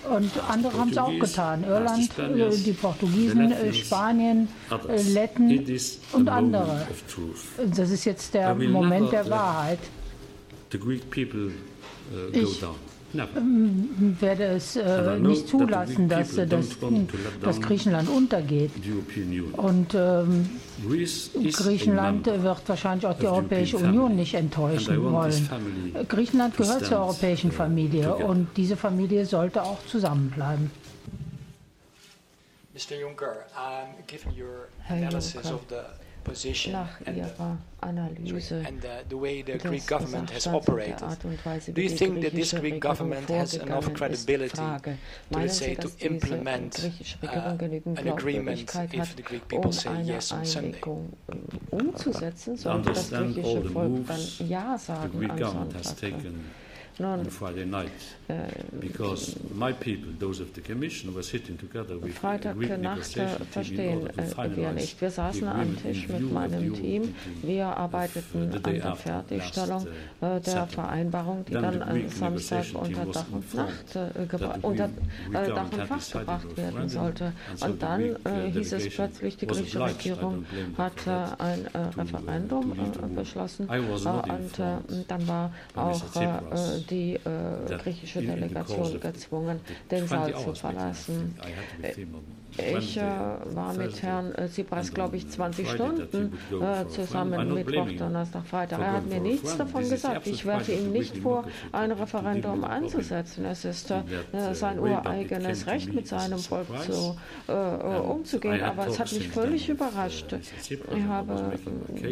Und 0.10 0.32
andere 0.48 0.80
haben 0.80 0.90
es 0.92 0.98
auch 0.98 1.20
getan. 1.20 1.64
Irland, 1.64 2.18
äh, 2.18 2.56
die 2.56 2.72
Portugiesen, 2.72 3.52
äh, 3.52 3.74
Spanien, 3.74 4.48
äh, 4.88 5.02
Letten 5.02 5.66
und 6.14 6.30
andere. 6.30 6.88
Das 7.76 7.90
ist 7.90 8.06
jetzt 8.06 8.34
der 8.34 8.56
Moment 8.56 9.12
der 9.12 9.30
Wahrheit. 9.30 9.80
Ich 10.72 12.64
ähm, 12.64 12.70
werde 13.14 14.44
es 14.44 14.76
äh, 14.76 15.20
nicht 15.20 15.48
zulassen, 15.48 16.10
dass, 16.10 16.36
dass, 16.36 16.78
dass 17.42 17.62
Griechenland 17.62 18.10
untergeht. 18.10 18.72
Und 19.54 19.94
ähm, 19.94 20.50
Griechenland 21.54 22.26
wird 22.28 22.62
wahrscheinlich 22.68 23.06
auch 23.08 23.18
die 23.18 23.28
Europäische 23.28 23.78
Union 23.78 24.16
nicht 24.16 24.34
enttäuschen 24.34 25.02
wollen. 25.04 25.50
Griechenland 26.08 26.58
gehört 26.58 26.86
zur 26.86 27.00
europäischen 27.00 27.52
Familie 27.52 28.14
und 28.16 28.50
diese 28.58 28.76
Familie 28.76 29.26
sollte 29.26 29.64
auch 29.64 29.86
zusammenbleiben. 29.86 30.70
Mr. 32.74 32.96
Juncker, 33.00 33.48
um, 33.56 34.06
given 34.06 34.32
your 34.38 34.68
analysis 34.88 35.52
of 35.52 35.62
the 35.68 35.82
nach 36.72 37.00
ihrer 37.06 37.58
Analyse 37.80 38.64
and 38.66 38.82
the, 38.82 39.06
the 39.08 39.16
way 39.16 39.44
the 39.44 39.58
Greek 39.58 39.86
government 39.86 40.32
has 40.32 40.48
operated. 40.48 41.18
Do 41.74 41.82
you 41.82 41.90
think 41.90 42.22
that 42.22 42.34
this 42.34 42.54
Greek 42.54 42.82
government 42.82 43.30
has 43.30 43.54
enough 43.54 43.94
credibility 43.94 44.58
to, 44.58 44.98
let's 45.32 45.58
say, 45.58 45.76
to 45.76 45.90
implement 46.00 46.90
uh, 47.24 47.56
an 47.60 48.08
agreement 48.08 48.76
if 48.94 49.16
the 49.16 49.22
Greek 49.22 49.48
people 49.48 49.72
say 49.72 50.02
yes 50.02 50.32
on 50.32 50.46
Sunday? 50.46 50.82
umzusetzen, 51.72 52.58
sollte 52.58 52.92
das 52.94 53.10
griechische 53.12 53.70
Volk 53.74 54.08
dann 54.08 54.48
Ja 54.48 54.78
sagen 54.78 55.30
am 55.32 55.70
Sonntag. 56.98 57.26
on 57.26 57.30
Friday 57.30 57.66
night 57.66 57.92
äh, 58.28 58.48
because 58.80 59.36
my 59.54 59.72
people, 59.72 60.12
those 60.20 60.42
of 60.42 60.54
the 60.54 60.62
Commission, 60.62 61.14
were 61.14 61.24
sitting 61.24 61.58
together 61.58 61.98
with 61.98 62.18
Freitag 62.18 62.56
Nacht 62.80 63.18
verstehen 63.52 64.10
wir 64.56 64.72
nicht. 64.72 65.00
Wir 65.00 65.12
saßen 65.12 65.48
am 65.48 65.78
Tisch 65.82 66.08
mit 66.08 66.32
meinem 66.32 66.74
Team. 66.74 67.16
Wir 67.42 67.68
arbeiteten 67.68 68.52
an 68.54 68.62
der 68.64 68.96
Fertigstellung 68.96 69.88
uh, 70.22 70.40
der 70.40 70.68
Vereinbarung, 70.68 71.46
die 71.46 71.54
dann 71.54 71.82
am 71.82 72.10
Samstag 72.10 72.66
unter 72.74 73.06
Dach 73.06 73.26
und, 73.32 73.54
Nacht, 73.54 73.96
äh, 73.96 74.58
unter 74.62 74.86
äh, 74.86 75.48
Dach 75.48 75.72
und 75.72 75.82
Fach 75.84 76.12
gebracht 76.12 76.58
werden 76.58 76.90
sollte. 76.90 77.34
Und 77.62 77.82
dann 77.82 78.02
äh, 78.02 78.52
hieß 78.52 78.74
es 78.74 78.90
plötzlich, 78.90 79.38
die 79.38 79.48
griechische 79.48 79.80
Regierung 79.80 80.46
hat 80.78 81.08
ein 81.08 81.66
äh, 81.74 81.78
Referendum 81.98 82.74
äh, 82.74 83.16
beschlossen. 83.16 83.70
und 83.70 85.08
dann 85.08 85.28
war 85.28 85.54
auch 85.76 86.02
die 86.90 87.16
äh, 87.16 87.20
griechische 87.78 87.78
griechische 87.78 88.22
Delegation 88.22 89.00
gezwungen, 89.00 89.60
den 89.92 90.08
Saal 90.08 90.34
zu 90.36 90.54
verlassen. 90.54 91.36
Ich 92.58 92.98
äh, 92.98 93.02
war 93.54 93.74
mit 93.74 94.02
Herrn 94.02 94.34
äh, 94.36 94.48
Tsipras, 94.48 94.94
glaube 94.94 95.18
ich, 95.18 95.30
20 95.30 95.70
Stunden 95.70 96.38
äh, 96.52 96.88
zusammen, 96.88 97.54
Mittwoch, 97.54 97.90
Donnerstag, 97.98 98.48
Freitag. 98.48 98.80
Er 98.80 98.94
hat 98.94 99.06
mir 99.08 99.20
nichts 99.20 99.58
davon 99.58 99.88
gesagt. 99.88 100.26
Ich 100.28 100.46
werfe 100.46 100.72
ihm 100.72 100.92
nicht 100.92 101.18
vor, 101.18 101.46
ein 101.72 101.92
Referendum 101.92 102.64
anzusetzen. 102.64 103.46
Es 103.46 103.66
ist 103.66 103.92
äh, 103.92 104.02
sein 104.54 104.80
ureigenes 104.80 105.68
Recht, 105.68 105.94
mit 105.94 106.08
seinem 106.08 106.40
Volk 106.40 106.68
zu, 106.84 107.18
äh, 107.48 107.52
äh, 107.54 108.00
umzugehen. 108.00 108.64
Aber 108.64 108.88
es 108.88 109.00
hat 109.00 109.12
mich 109.12 109.28
völlig 109.28 109.70
überrascht. 109.70 110.34
Ich 110.64 111.04
habe 111.08 111.54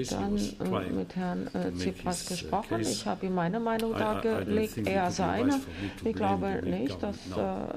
dann 0.09 0.95
mit 0.95 1.15
Herrn 1.15 1.49
Tsipras 1.77 2.27
gesprochen. 2.27 2.81
Ich 2.81 3.05
habe 3.05 3.25
ihm 3.25 3.35
meine 3.35 3.59
Meinung 3.59 3.93
dargelegt, 3.93 4.85
er 4.85 5.09
seine. 5.11 5.61
Ich 6.03 6.15
glaube 6.15 6.61
nicht, 6.63 7.01
dass 7.01 7.17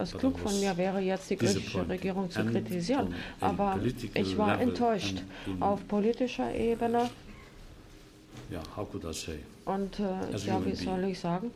es 0.01 0.12
klug 0.12 0.38
von 0.38 0.59
mir 0.61 0.77
wäre, 0.77 1.01
jetzt 1.01 1.31
die 1.31 1.37
griechische 1.37 1.88
Regierung 1.88 2.31
zu 2.31 2.47
kritisieren 2.50 3.14
aber 3.40 3.78
ich 4.14 4.38
war 4.38 4.61
enttäuscht 4.61 5.22
auf 5.61 5.87
politischer 5.88 6.54
Ebene. 6.54 7.11
Und 9.64 10.00
äh, 10.00 10.37
ja, 10.46 10.64
wie 10.64 10.74
soll 10.74 11.04
ich 11.04 11.20
sagen, 11.20 11.50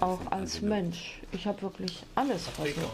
auch 0.00 0.20
als 0.30 0.62
Mensch. 0.62 1.20
Ich 1.32 1.46
habe 1.46 1.60
wirklich 1.62 2.02
alles 2.14 2.48
versucht. 2.48 2.88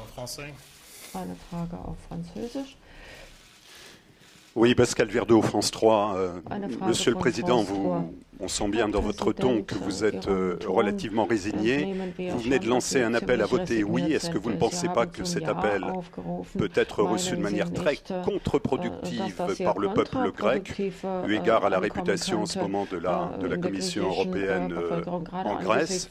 Eine 1.15 1.37
Frage 1.49 1.79
auf 1.79 1.97
Französisch. 2.09 2.77
Oui, 4.59 4.75
Pascal 4.75 5.07
Verdeau, 5.07 5.41
France 5.41 5.71
3. 5.71 6.17
Euh, 6.17 6.31
Monsieur 6.85 7.13
le 7.13 7.17
Président, 7.17 7.63
vous, 7.63 7.95
on 8.41 8.49
sent 8.49 8.69
bien 8.69 8.89
dans 8.89 9.01
votre 9.01 9.33
ton 9.33 9.63
que 9.63 9.75
vous 9.75 10.05
êtes 10.05 10.29
euh, 10.29 10.59
relativement 10.67 11.25
résigné. 11.25 11.95
Vous 12.19 12.39
venez 12.39 12.59
de 12.59 12.69
lancer 12.69 13.03
un 13.03 13.15
appel 13.15 13.43
à 13.43 13.47
voter 13.47 13.83
oui. 13.83 14.13
Est-ce 14.13 14.31
que 14.31 14.39
vous 14.39 14.51
ne 14.51 14.57
pensez 14.57 14.89
pas 14.89 15.07
que 15.07 15.25
cet 15.25 15.49
appel 15.49 15.85
peut 16.57 16.71
être 16.75 17.03
reçu 17.03 17.37
de 17.37 17.43
manière 17.43 17.73
très 17.73 17.99
contre-productive 18.25 19.43
par 19.65 19.79
le 19.79 19.89
peuple 19.89 20.33
grec, 20.37 20.73
eu 21.27 21.35
égard 21.35 21.65
à 21.65 21.71
la 21.71 21.79
réputation 21.79 22.43
en 22.43 22.47
ce 22.47 22.59
moment 22.59 22.87
de 22.91 22.97
la, 22.97 23.31
de 23.41 23.47
la 23.47 23.57
Commission 23.57 24.07
européenne 24.07 24.73
euh, 24.77 25.03
en 25.07 25.61
Grèce 25.61 26.09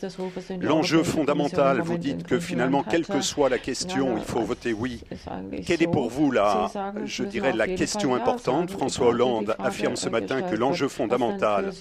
L'enjeu 0.62 1.04
fondamental, 1.04 1.82
vous 1.82 1.98
dites 1.98 2.24
que 2.24 2.40
finalement, 2.40 2.84
quelle 2.84 3.06
que 3.06 3.22
soit 3.22 3.50
la 3.50 3.58
question, 3.58 4.18
il 4.18 4.24
faut 4.24 4.42
voter 4.42 4.74
oui. 4.74 5.02
Quelle 5.66 5.82
est 5.84 5.92
pour 5.92 6.10
vous, 6.10 6.32
là, 6.32 6.70
je 7.06 7.24
dirais, 7.24 7.54
la 7.54 7.68
question 7.68 8.16
importante 8.16 8.37
François 8.38 9.08
Hollande 9.08 9.56
affirme 9.60 9.96
ce 9.96 10.10
matin 10.10 10.42
que 10.42 10.56
l'enjeu 10.56 10.88
fondamental 10.88 11.72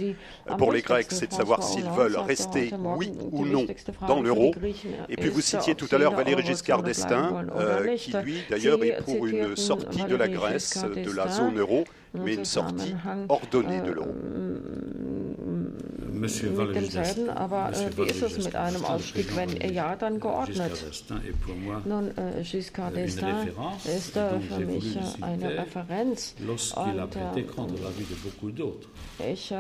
pour 0.59 0.73
les 0.73 0.83
Grecs, 0.83 1.07
c'est 1.11 1.29
de 1.29 1.33
savoir 1.33 1.63
s'ils 1.63 1.89
veulent 1.89 2.17
rester, 2.19 2.73
oui 2.97 3.13
ou 3.33 3.47
non, 3.47 3.67
dans 4.07 4.23
l'euro. 4.23 4.53
Et 5.09 5.17
puis 5.17 5.29
vous 5.29 5.41
citiez 5.41 5.75
tout 5.75 5.89
à 5.93 5.99
l'heure 5.99 6.15
Valéry 6.15 6.45
Giscard 6.45 6.83
d'Estaing, 6.83 7.47
euh, 7.57 7.97
qui 7.97 8.13
lui, 8.13 8.43
d'ailleurs, 8.51 8.83
est 8.83 9.03
pour 9.05 9.27
une 9.27 9.57
sortie 9.57 10.05
de 10.05 10.17
la 10.17 10.29
Grèce 10.29 10.85
de 10.85 11.13
la 11.13 11.29
zone 11.29 11.59
euro, 11.59 11.85
mais 12.15 12.35
une 12.35 12.45
sortie 12.45 12.95
ordonnée 13.29 13.81
de 13.81 13.93
l'euro. 13.93 14.15
Mit 16.21 16.75
demselben, 16.75 17.31
aber 17.31 17.71
äh, 17.71 17.97
wie 17.97 18.03
ist 18.03 18.23
es 18.23 18.45
mit 18.45 18.55
einem 18.55 18.85
Ausstieg, 18.85 19.35
wenn 19.37 19.51
ja, 19.73 19.97
dann 19.97 20.21
geordnet? 20.21 20.73
Nun, 21.85 22.11
äh, 22.17 22.43
Giscard 22.43 22.97
d'Estaing 22.97 23.49
ist 23.85 24.17
äh, 24.17 24.41
für 24.41 24.65
mich 24.65 24.97
äh, 24.97 25.01
eine 25.21 25.59
Referenz 25.59 26.35
und 26.77 27.17
äh, 27.17 27.43
ich 29.33 29.51
äh, 29.51 29.55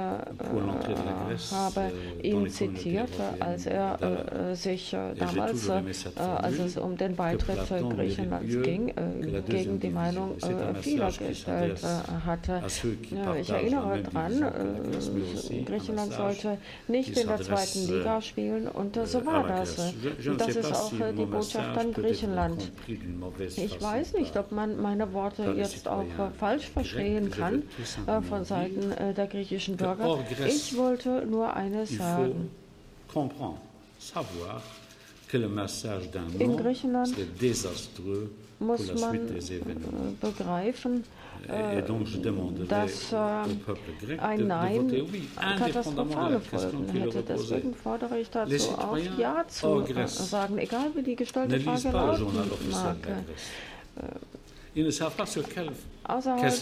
habe 1.50 1.92
ihn 2.22 2.50
zitiert, 2.50 3.10
als 3.40 3.66
er 3.66 4.54
sich 4.54 4.90
damals, 4.90 5.70
als 6.16 6.58
es 6.58 6.76
um 6.76 6.96
den 6.96 7.16
Beitritt 7.16 7.58
Griechenlands 7.68 8.62
ging, 8.62 8.92
gegen 9.48 9.80
die 9.80 9.90
Meinung 9.90 10.36
vieler 10.80 11.12
gestellt 11.12 11.82
hatte. 12.24 12.62
Ich 13.40 13.50
erinnere 13.50 14.02
daran, 14.02 14.52
Griechenland 15.64 16.12
sollte 16.12 16.45
nicht 16.88 17.16
in 17.16 17.26
der 17.26 17.40
zweiten 17.40 17.86
Liga 17.86 18.20
spielen 18.20 18.68
und 18.68 18.98
so 19.06 19.24
war 19.26 19.46
das. 19.46 19.78
Und 20.26 20.40
das 20.40 20.56
ist 20.56 20.72
auch 20.72 20.92
die 21.16 21.24
Botschaft 21.24 21.78
an 21.78 21.92
Griechenland. 21.92 22.72
Ich 23.56 23.80
weiß 23.80 24.14
nicht, 24.14 24.36
ob 24.36 24.52
man 24.52 24.80
meine 24.80 25.12
Worte 25.12 25.54
jetzt 25.56 25.88
auch 25.88 26.04
falsch 26.38 26.68
verstehen 26.68 27.30
kann 27.30 27.62
von 28.28 28.44
Seiten 28.44 28.92
der 29.14 29.26
griechischen 29.26 29.76
Bürger. 29.76 30.18
Ich 30.46 30.76
wollte 30.76 31.26
nur 31.26 31.54
eines 31.54 31.96
sagen. 31.96 32.50
In 36.38 36.56
Griechenland 36.56 37.14
muss 38.58 39.00
man 39.00 39.20
begreifen, 40.20 41.04
äh, 41.48 41.82
dass 42.68 43.12
äh, 43.12 43.16
ein 44.18 44.46
Nein 44.46 44.90
katastrophale 45.58 46.40
Folgen 46.40 46.88
hätte. 46.88 47.22
Deswegen 47.22 47.74
fordere 47.74 48.18
ich 48.18 48.30
dazu 48.30 48.70
auf, 48.72 48.98
Ja 49.18 49.44
zu 49.46 49.80
äh, 49.82 50.06
sagen, 50.08 50.58
egal 50.58 50.90
wie 50.94 51.02
die 51.02 51.16
gestellte 51.16 51.60
Frage 51.60 51.90
lauten 51.90 52.70
mag. 52.70 52.96
Außerhalb 56.08 56.54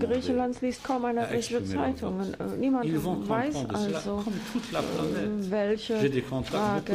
Griechenlands 0.00 0.60
liest 0.60 0.84
kaum 0.84 1.06
eine 1.06 1.26
griechische 1.26 1.64
Zeitung. 1.64 2.20
Niemand 2.58 2.92
weiß 3.28 3.56
also, 3.72 4.22
welche 5.48 5.96
Frage 6.44 6.92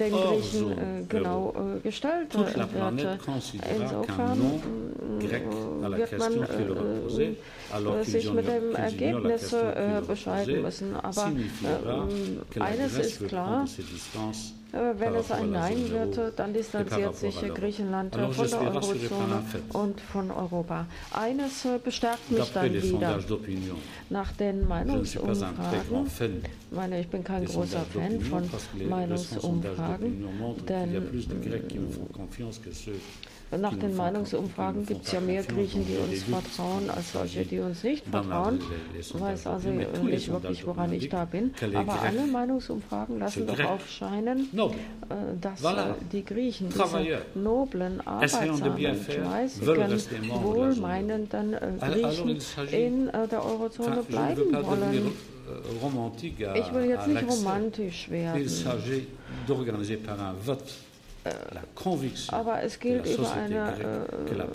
den 0.00 0.12
Griechen 0.12 1.06
genau 1.08 1.54
gestellt 1.82 2.34
wird. 2.34 2.56
Insofern 2.56 2.98
wird 5.80 6.18
man 6.18 6.32
sich 8.04 8.32
mit 8.32 8.48
dem 8.48 8.74
Ergebnis 8.74 9.54
bescheiden 10.06 10.62
müssen. 10.62 10.96
Aber 10.96 11.32
eines 12.60 12.96
ist 12.98 13.28
klar, 13.28 13.66
wenn 14.72 15.14
es 15.14 15.30
ein 15.30 15.52
Nein 15.52 15.88
wird, 15.90 16.32
dann 16.36 16.52
distanziert 16.52 17.14
sich 17.14 17.40
Griechenland 17.54 18.16
von 18.16 18.48
der 18.48 18.60
Eurozone 18.60 19.44
und 19.72 20.00
von 20.14 20.30
Europa. 20.30 20.86
Eines 21.12 21.66
bestärkt 21.82 22.30
mich 22.30 22.48
dann 22.52 22.72
wieder. 22.72 23.18
Nach 24.10 24.30
den 24.32 24.68
Meinungsumfragen, 24.68 26.06
ich 26.70 26.76
meine, 26.76 27.00
ich 27.00 27.08
bin 27.08 27.24
kein 27.24 27.44
großer 27.44 27.84
Fan 27.92 28.20
von 28.20 28.48
Meinungsumfragen, 28.88 30.24
denn 30.68 31.02
nach 33.50 33.74
den 33.76 33.96
Meinungsumfragen 33.96 34.86
gibt 34.86 35.06
es 35.06 35.12
ja 35.12 35.20
mehr 35.20 35.42
Griechen, 35.42 35.86
die 35.86 35.96
uns 35.96 36.24
vertrauen, 36.24 36.90
als 36.90 37.12
solche, 37.12 37.44
die 37.44 37.60
uns 37.60 37.82
nicht 37.84 38.04
vertrauen. 38.06 38.60
Ich 38.98 39.18
weiß 39.18 39.46
also 39.46 39.70
nicht 39.70 40.30
wirklich, 40.30 40.66
woran 40.66 40.92
ich 40.92 41.08
da 41.08 41.24
bin. 41.24 41.52
Aber 41.74 42.00
alle 42.02 42.26
Meinungsumfragen 42.26 43.18
lassen 43.18 43.46
doch 43.46 43.64
aufscheinen, 43.64 44.48
äh, 44.52 45.14
dass 45.40 45.62
äh, 45.62 45.94
die 46.12 46.24
Griechen, 46.24 46.70
diese 46.70 47.22
noblen, 47.34 48.00
arbeitsamen, 48.06 48.96
fleißigen, 48.96 50.30
wohlmeinenden 50.42 51.54
äh, 51.54 51.58
Griechen 51.80 52.38
in 52.70 53.06
der 53.30 53.44
Eurozone 53.44 54.02
bleiben 54.02 54.52
wollen. 54.52 55.12
Ich 56.54 56.74
will 56.74 56.84
jetzt 56.86 57.06
nicht 57.06 57.28
romantisch 57.28 58.10
werden. 58.10 58.48
Aber 62.28 62.62
es 62.62 62.78
gilt 62.78 63.06
über 63.06 63.32
eine 63.32 64.08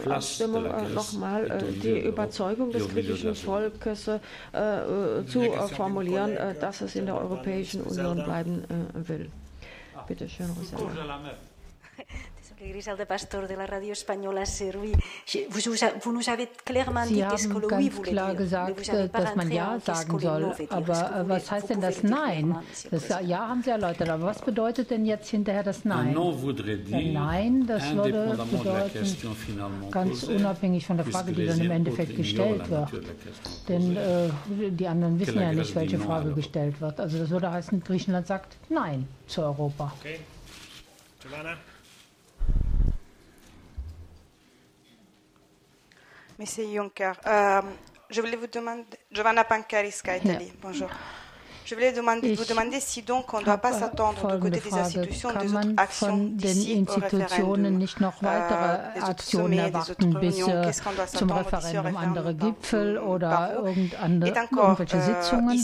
äh, 0.06 0.10
Abstimmung 0.10 0.66
äh, 0.66 0.90
nochmal 0.90 1.50
äh, 1.50 1.72
die 1.72 2.00
Überzeugung 2.00 2.72
des 2.72 2.88
griechischen 2.88 3.36
Volkes 3.36 4.08
äh, 4.08 4.20
äh, 4.54 5.26
zu 5.26 5.42
äh, 5.42 5.68
formulieren, 5.70 6.38
dass 6.60 6.82
es 6.82 6.96
in 6.96 7.06
der 7.06 7.20
Europäischen 7.20 7.82
Union 7.82 8.24
bleiben 8.24 8.64
will. 8.94 9.30
Bitte 10.08 10.30
schön, 10.30 10.50
Rosella. 10.50 11.20
Griselda 12.60 13.06
Pastor 13.06 13.48
de 13.48 13.56
la 13.56 13.66
Radio 13.66 13.94
Española 13.94 14.46
Servi. 14.46 14.92
Vous, 15.50 15.62
vous 16.02 16.12
nous 16.12 16.30
avez 16.30 16.50
clairement 16.66 17.06
dit 17.06 17.24
qu'est-ce 17.30 17.48
que 17.48 17.58
le 17.58 17.68
oui 17.74 17.90
voulait 17.90 18.12
klar 18.12 18.36
gesagt, 18.36 18.76
dass 19.14 19.36
man 19.36 19.50
Ja 19.50 19.80
sagen 19.80 20.20
soll. 20.20 20.54
Aber 20.70 21.24
was 21.28 21.50
heißt 21.50 21.70
denn 21.70 21.80
das 21.80 22.04
Nein? 22.04 22.56
Das 22.92 23.08
Ja 23.26 23.48
haben 23.48 23.64
Sie 23.64 23.70
erläutert. 23.70 24.10
Aber 24.10 24.26
was 24.26 24.42
bedeutet 24.42 24.90
denn 24.90 25.06
jetzt 25.06 25.30
hinterher 25.30 25.64
das 25.64 25.86
Nein? 25.86 26.14
Nein, 27.14 27.66
das 27.66 27.96
würde 27.96 28.38
bedeuten, 28.52 29.92
ganz 29.92 30.24
unabhängig 30.24 30.86
von 30.86 30.98
der 30.98 31.06
Frage, 31.06 31.32
die 31.32 31.46
dann 31.46 31.62
im 31.62 31.72
Endeffekt 31.72 32.18
gestellt 32.18 32.70
wird. 32.70 32.90
Denn 33.70 33.96
äh, 33.96 34.30
die 34.72 34.88
anderen 34.88 35.18
wissen 35.18 35.40
ja 35.40 35.54
nicht, 35.54 35.74
welche 35.76 35.98
Frage 35.98 36.34
gestellt 36.34 36.82
wird. 36.82 37.00
Also 37.00 37.20
das 37.20 37.30
würde 37.30 37.50
heißen, 37.52 37.82
Griechenland 37.84 38.28
sagt 38.28 38.58
Nein 38.68 39.08
zu 39.28 39.44
Europa. 39.44 39.94
Okay. 40.02 40.20
Giovanna? 41.22 41.58
Monsieur 46.40 46.64
Juncker, 46.74 47.12
euh, 47.28 47.62
je 48.10 48.22
voulais 48.22 48.38
vous 48.38 48.48
demander, 48.48 48.86
Giovanna 49.12 49.44
Pancariska, 49.44 50.16
Italie, 50.16 50.54
bonjour. 50.62 50.90
Je 51.70 51.76
voulais 51.76 51.92
demander, 51.92 52.34
vous 52.34 52.46
demander 52.46 52.80
si 52.80 53.04
donc 53.04 53.32
on 53.32 53.42
ne 53.42 53.46
doit 53.46 53.60
pas 53.60 53.72
s'attendre 53.72 54.38
du 54.38 54.40
côté 54.40 54.60
des 54.60 54.74
institutions 54.74 55.30
des 55.40 55.54
autres 55.54 55.68
actions 55.78 56.18
d'ici 56.18 56.84
au 56.88 57.00
référendum, 57.00 57.78
nicht 57.78 58.00
noch 58.00 58.24
weitere 58.24 58.98
äh, 58.98 59.02
Aktionen 59.02 59.60
erwarten 59.60 60.20
bis 60.20 60.40
äh, 60.48 60.72
zum 61.14 61.30
Referendum, 61.30 61.96
andere 61.96 62.34
Gipfel 62.34 62.98
oder 62.98 63.62
irgendwelche 63.64 64.98
euh, 64.98 65.00
Sitzungen. 65.00 65.60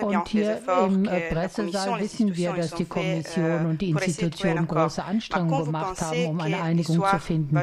Und 0.00 0.28
hier 0.28 0.60
im 0.84 1.04
Pressesaal 1.30 2.00
wissen 2.00 2.34
wir, 2.34 2.52
dass 2.54 2.74
die 2.74 2.84
Kommission 2.84 3.44
euh, 3.44 3.70
und 3.70 3.80
die 3.80 3.90
Institutionen 3.90 4.66
große 4.66 5.04
Anstrengungen 5.04 5.66
gemacht 5.66 6.00
haben, 6.00 6.26
um 6.26 6.40
eine 6.40 6.60
Einigung 6.60 7.04
zu 7.08 7.18
finden. 7.20 7.56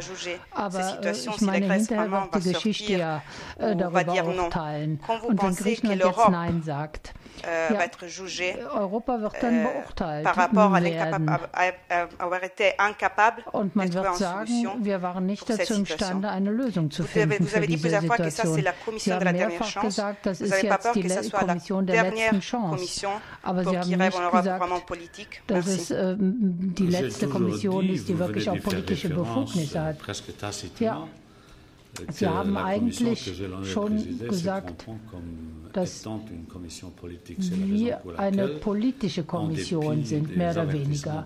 Aber 0.52 1.04
äh, 1.04 1.12
ich 1.12 1.42
meine, 1.42 1.74
hinterher 1.74 2.10
wird 2.10 2.46
die 2.46 2.54
Geschichte 2.54 2.94
ja 2.94 3.22
darüber 3.58 4.26
urteilen. 4.26 5.02
Und 5.28 5.44
wenn 5.44 5.56
Griechenland 5.56 6.02
jetzt 6.02 6.30
Nein 6.30 6.64
sagt, 6.64 7.09
äh, 7.44 7.74
ja. 7.74 7.82
être 7.82 8.08
jugé 8.08 8.56
Europa 8.74 9.22
wird 9.22 9.36
dann 9.42 9.60
äh, 9.60 9.64
beurteilt 9.64 10.24
par 10.24 10.36
rapport 10.36 10.74
à 10.74 12.24
avoir 12.24 12.44
été 12.44 12.74
incapable 12.80 13.44
Und 13.52 13.76
man 13.76 13.94
wird 13.94 14.16
sagen, 14.16 14.50
wir 14.82 15.02
waren 15.02 15.26
nicht 15.26 15.50
dazu 15.50 15.74
imstande, 15.74 16.30
eine 16.30 16.52
Lösung 16.52 16.92
zu 16.92 17.04
finden 17.04 17.48
für 17.48 17.62
diese 17.62 17.90
Situation. 18.00 18.64
Sie 18.98 19.14
haben 19.14 19.32
mehrfach 19.32 19.82
gesagt, 19.82 20.26
das 20.26 20.42
ist 20.42 20.64
jetzt 20.64 20.96
die 20.96 21.30
Kommission 21.30 21.86
der 21.86 22.04
letzten 22.04 22.40
Chance. 22.42 23.08
Aber 23.44 23.64
Sie 23.64 23.78
haben 23.78 23.90
nicht 23.90 24.32
gesagt, 24.32 25.42
dass 25.48 25.68
es 25.68 25.92
äh, 25.92 26.16
die 26.18 26.88
letzte 26.88 27.28
Kommission 27.28 27.90
ist, 27.90 28.08
die 28.08 28.18
wirklich 28.18 28.50
auch 28.50 28.60
politische 28.62 29.10
Befugnisse 29.10 29.82
hat. 29.82 29.98
Ja. 30.80 31.08
Sie 32.12 32.28
haben 32.28 32.58
eigentlich 32.58 33.42
schon 33.64 34.20
gesagt, 34.20 34.86
dass 35.74 36.06
wir 36.06 38.02
eine 38.18 38.48
politische 38.48 39.24
Kommission 39.24 40.04
sind, 40.04 40.36
mehr 40.36 40.52
oder 40.52 40.74
weniger. 40.74 41.24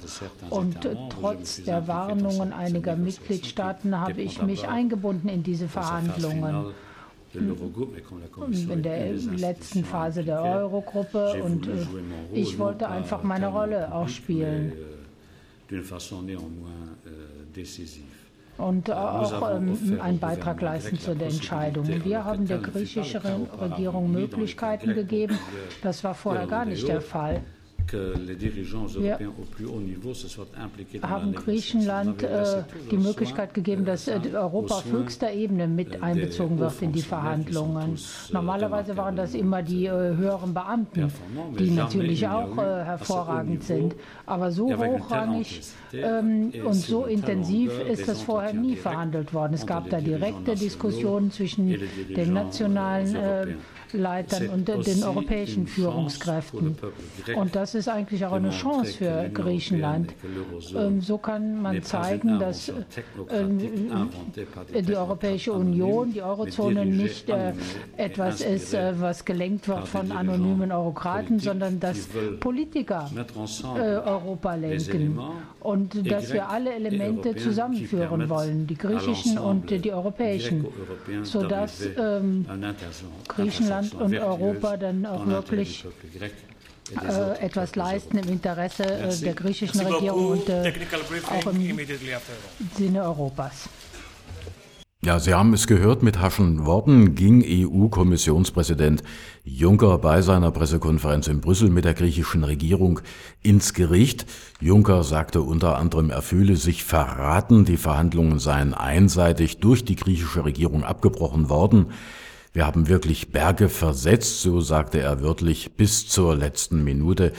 Und 0.50 0.78
trotz 1.10 1.64
der 1.64 1.88
Warnungen 1.88 2.54
einiger 2.54 2.96
Mitgliedstaaten 2.96 4.00
habe 4.00 4.22
ich 4.22 4.42
mich 4.42 4.68
eingebunden 4.68 5.30
in 5.30 5.44
diese 5.44 5.68
Verhandlungen. 5.68 6.74
in 7.34 8.84
der 8.84 9.14
letzten 9.14 9.84
Phase 9.84 10.24
der 10.24 10.44
Eurogruppe 10.44 11.42
und 11.44 11.66
äh, 11.68 11.72
ich 12.32 12.60
wollte 12.60 12.88
einfach 12.88 13.24
meine 13.24 13.48
Rolle 13.48 13.92
auch 13.92 14.08
spielen 14.08 14.72
und 18.64 18.92
auch 18.92 19.52
ähm, 19.52 20.00
einen 20.02 20.20
Beitrag 20.20 20.62
leisten 20.62 20.98
zu 20.98 21.16
der 21.16 21.28
Entscheidung. 21.28 21.88
Wir 22.04 22.24
haben 22.24 22.48
der 22.48 22.60
griechischen 22.60 23.22
Regierung 23.60 24.12
Möglichkeiten 24.12 24.94
gegeben. 24.94 25.38
Das 25.82 26.04
war 26.04 26.16
vorher 26.16 26.48
gar 26.48 26.66
nicht 26.66 26.88
der 26.88 27.02
Fall. 27.02 27.42
Wir 27.92 29.20
haben 31.04 31.34
Griechenland 31.34 32.24
äh, 32.24 32.64
die 32.90 32.98
Möglichkeit 32.98 33.54
gegeben, 33.54 33.86
dass 33.86 34.08
äh, 34.08 34.20
Europa 34.34 34.76
auf 34.76 34.92
höchster 34.92 35.32
Ebene 35.32 35.68
mit 35.68 36.02
einbezogen 36.02 36.60
wird 36.60 36.82
in 36.82 36.92
die 36.92 37.02
Verhandlungen. 37.02 38.00
Normalerweise 38.32 38.96
waren 38.98 39.16
das 39.16 39.34
immer 39.34 39.62
die 39.62 39.86
äh, 39.86 39.92
höheren 39.92 40.54
Beamten, 40.54 41.12
die 41.60 41.72
natürlich 41.72 42.28
auch 42.28 42.58
äh, 42.58 42.86
hervorragend 42.86 43.64
sind. 43.64 43.96
Aber 44.26 44.52
so 44.52 44.70
hochrangig 44.76 45.62
ähm, 45.94 46.54
und 46.66 46.74
so 46.74 47.06
intensiv 47.06 47.72
ist 47.90 48.08
das 48.08 48.22
vorher 48.22 48.54
nie 48.54 48.76
verhandelt 48.76 49.34
worden. 49.34 49.54
Es 49.54 49.66
gab 49.66 49.90
da 49.90 50.00
direkte 50.00 50.56
Diskussionen 50.56 51.32
zwischen 51.32 51.78
den 52.16 52.34
nationalen 52.34 53.16
äh, 53.16 53.48
Leitern 53.94 54.50
und 54.50 54.68
den 54.68 55.04
europäischen 55.04 55.68
Führungskräften. 55.68 56.76
Und 57.36 57.56
das 57.56 57.76
ist 57.76 57.88
eigentlich 57.88 58.26
auch 58.26 58.34
eine 58.34 58.50
Chance 58.50 58.94
für 58.94 59.30
Griechenland. 59.34 60.14
Ähm, 60.76 61.02
so 61.02 61.18
kann 61.18 61.62
man 61.62 61.82
zeigen, 61.84 62.40
dass 62.40 62.72
ähm, 63.30 63.60
die 63.60 64.96
Europäische 64.96 65.54
Union, 65.54 66.14
die 66.14 66.22
Eurozone 66.22 66.86
nicht 66.86 67.30
äh, 67.30 67.54
etwas 67.98 68.42
ist, 68.42 68.74
äh, 68.74 68.94
was 69.00 69.26
gelenkt 69.26 69.68
wird 69.68 69.88
von 69.88 70.12
anonymen 70.12 70.72
Eurokraten, 70.72 71.40
sondern 71.40 71.80
dass 71.80 72.08
Politiker 72.40 73.10
äh, 73.76 73.98
Europa 74.14 74.56
lenken. 74.56 75.20
und 75.60 76.12
dass 76.12 76.32
wir 76.34 76.50
alle 76.50 76.74
Elemente 76.74 77.36
zusammenführen 77.36 78.30
wollen, 78.30 78.68
die 78.68 78.78
griechischen 78.78 79.38
und 79.38 79.70
die 79.70 79.92
europäischen, 79.92 80.66
sodass 81.24 81.88
ähm, 81.98 82.46
Griechenland 83.28 83.94
und 83.96 84.14
Europa 84.18 84.78
dann 84.78 85.06
auch 85.06 85.26
wirklich 85.26 85.86
äh, 86.92 87.46
etwas 87.46 87.76
leisten 87.76 88.18
im 88.18 88.30
Interesse 88.30 88.84
äh, 88.84 89.16
der 89.16 89.34
griechischen 89.34 89.82
Regierung 89.82 90.32
und 90.32 90.50
äh, 90.50 90.74
auch 91.30 91.46
im 91.48 91.80
Sinne 92.78 93.04
Europas. 93.04 93.70
Ja, 95.06 95.20
Sie 95.20 95.34
haben 95.34 95.54
es 95.54 95.68
gehört, 95.68 96.02
mit 96.02 96.22
haschen 96.22 96.66
Worten 96.66 97.14
ging 97.14 97.44
EU-Kommissionspräsident 97.46 99.04
Juncker 99.44 99.98
bei 99.98 100.22
seiner 100.22 100.50
Pressekonferenz 100.50 101.28
in 101.28 101.42
Brüssel 101.42 101.70
mit 101.70 101.84
der 101.84 101.94
griechischen 101.94 102.46
Regierung 102.46 103.02
ins 103.42 103.74
Gericht. 103.74 104.26
Juncker 104.62 105.04
sagte 105.04 105.42
unter 105.42 105.78
anderem, 105.78 106.10
er 106.10 106.22
fühle 106.22 106.56
sich 106.56 106.86
verraten, 106.86 107.66
die 107.66 107.76
Verhandlungen 107.76 108.40
seien 108.40 108.74
einseitig 108.74 109.58
durch 109.58 109.84
die 109.84 109.98
griechische 109.98 110.46
Regierung 110.46 110.86
abgebrochen 110.86 111.50
worden. 111.50 111.88
Wir 112.54 112.66
haben 112.66 112.88
wirklich 112.88 113.34
Berge 113.34 113.68
versetzt, 113.68 114.42
so 114.42 114.62
sagte 114.62 115.02
er 115.02 115.22
wörtlich, 115.22 115.74
bis 115.76 116.08
zur 116.08 116.34
letzten 116.34 116.82
Minute, 116.82 117.34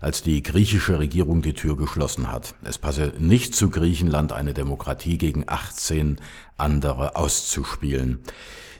als 0.00 0.22
die 0.22 0.42
griechische 0.42 0.98
Regierung 0.98 1.42
die 1.42 1.54
Tür 1.54 1.76
geschlossen 1.76 2.30
hat. 2.30 2.54
Es 2.62 2.78
passe 2.78 3.12
nicht 3.18 3.54
zu 3.54 3.70
Griechenland, 3.70 4.32
eine 4.32 4.54
Demokratie 4.54 5.18
gegen 5.18 5.44
18 5.46 6.18
andere 6.56 7.16
auszuspielen. 7.16 8.20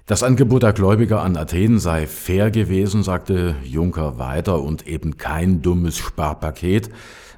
Das 0.08 0.22
Angebot 0.22 0.62
der 0.62 0.72
Gläubiger 0.72 1.22
an 1.22 1.36
Athen 1.36 1.80
sei 1.80 2.06
fair 2.06 2.52
gewesen, 2.52 3.02
sagte 3.02 3.56
Juncker 3.64 4.20
weiter, 4.20 4.62
und 4.62 4.86
eben 4.86 5.16
kein 5.16 5.62
dummes 5.62 5.98
Sparpaket. 5.98 6.90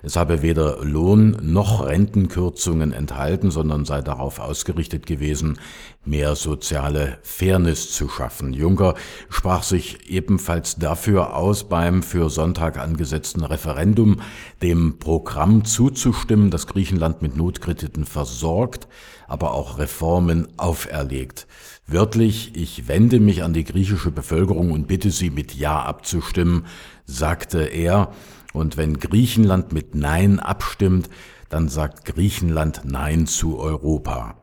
Es 0.03 0.17
habe 0.17 0.43
weder 0.43 0.85
Lohn 0.85 1.39
noch 1.41 1.87
Rentenkürzungen 1.87 2.93
enthalten, 2.93 3.51
sondern 3.51 3.87
sei 3.87 4.03
darauf 4.03 4.39
ausgerichtet 4.39 5.07
gewesen, 5.07 5.59
mehr 6.05 6.37
soziale 6.37 7.17
Fairness 7.23 7.91
zu 7.93 8.11
schaffen. 8.11 8.53
Juncker 8.53 8.97
sprach 9.31 9.63
sich 9.63 10.11
ebenfalls 10.11 10.77
dafür 10.77 11.35
aus, 11.35 11.65
beim 11.65 12.03
für 12.03 12.29
Sonntag 12.29 12.79
angesetzten 12.79 13.45
Referendum 13.45 14.21
dem 14.63 14.99
Programm 14.99 15.65
zuzustimmen, 15.65 16.51
das 16.51 16.67
Griechenland 16.67 17.23
mit 17.23 17.35
Notkrediten 17.35 18.05
versorgt, 18.05 18.89
aber 19.27 19.53
auch 19.53 19.79
Reformen 19.79 20.49
auferlegt. 20.59 21.47
Wörtlich, 21.91 22.53
ich 22.55 22.87
wende 22.87 23.19
mich 23.19 23.43
an 23.43 23.55
die 23.55 23.65
griechische 23.65 24.11
Bevölkerung 24.11 24.73
und 24.73 24.87
bitte 24.87 25.11
sie 25.11 25.31
mit 25.31 25.55
Ja 25.55 25.81
abzustimmen, 25.81 26.67
sagte 27.07 27.63
er, 27.63 28.13
und 28.53 28.77
wenn 28.77 28.99
Griechenland 28.99 29.73
mit 29.73 29.95
Nein 29.95 30.39
abstimmt, 30.39 31.09
dann 31.49 31.71
sagt 31.71 32.05
Griechenland 32.05 32.83
Nein 32.85 33.27
zu 33.27 33.59
Europa. 33.59 34.35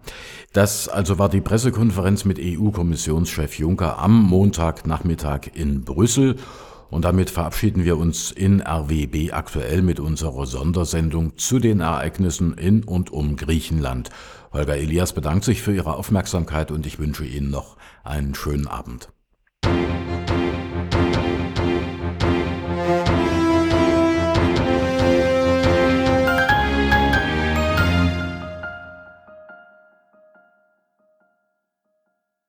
Das 0.54 0.90
also 0.90 1.20
war 1.20 1.30
die 1.30 1.42
Pressekonferenz 1.42 2.26
mit 2.26 2.40
EU-Kommissionschef 2.42 3.60
Juncker 3.60 4.00
am 4.00 4.24
Montagnachmittag 4.24 5.52
in 5.54 5.84
Brüssel. 5.84 6.38
Und 6.90 7.06
damit 7.06 7.30
verabschieden 7.30 7.84
wir 7.84 7.98
uns 7.98 8.32
in 8.32 8.62
RWB 8.62 9.34
aktuell 9.34 9.84
mit 9.84 10.00
unserer 10.00 10.48
Sondersendung 10.48 11.38
zu 11.38 11.60
den 11.60 11.82
Ereignissen 11.82 12.56
in 12.56 12.84
und 12.84 13.12
um 13.12 13.36
Griechenland. 13.36 14.10
Holger 14.56 14.78
Elias 14.78 15.12
bedankt 15.12 15.44
sich 15.44 15.62
für 15.62 15.76
Ihre 15.76 15.96
Aufmerksamkeit 15.96 16.72
und 16.72 16.86
ich 16.86 16.98
wünsche 16.98 17.26
Ihnen 17.26 17.50
noch 17.52 17.76
einen 18.06 18.36
schönen 18.36 18.68
Abend. 18.68 19.10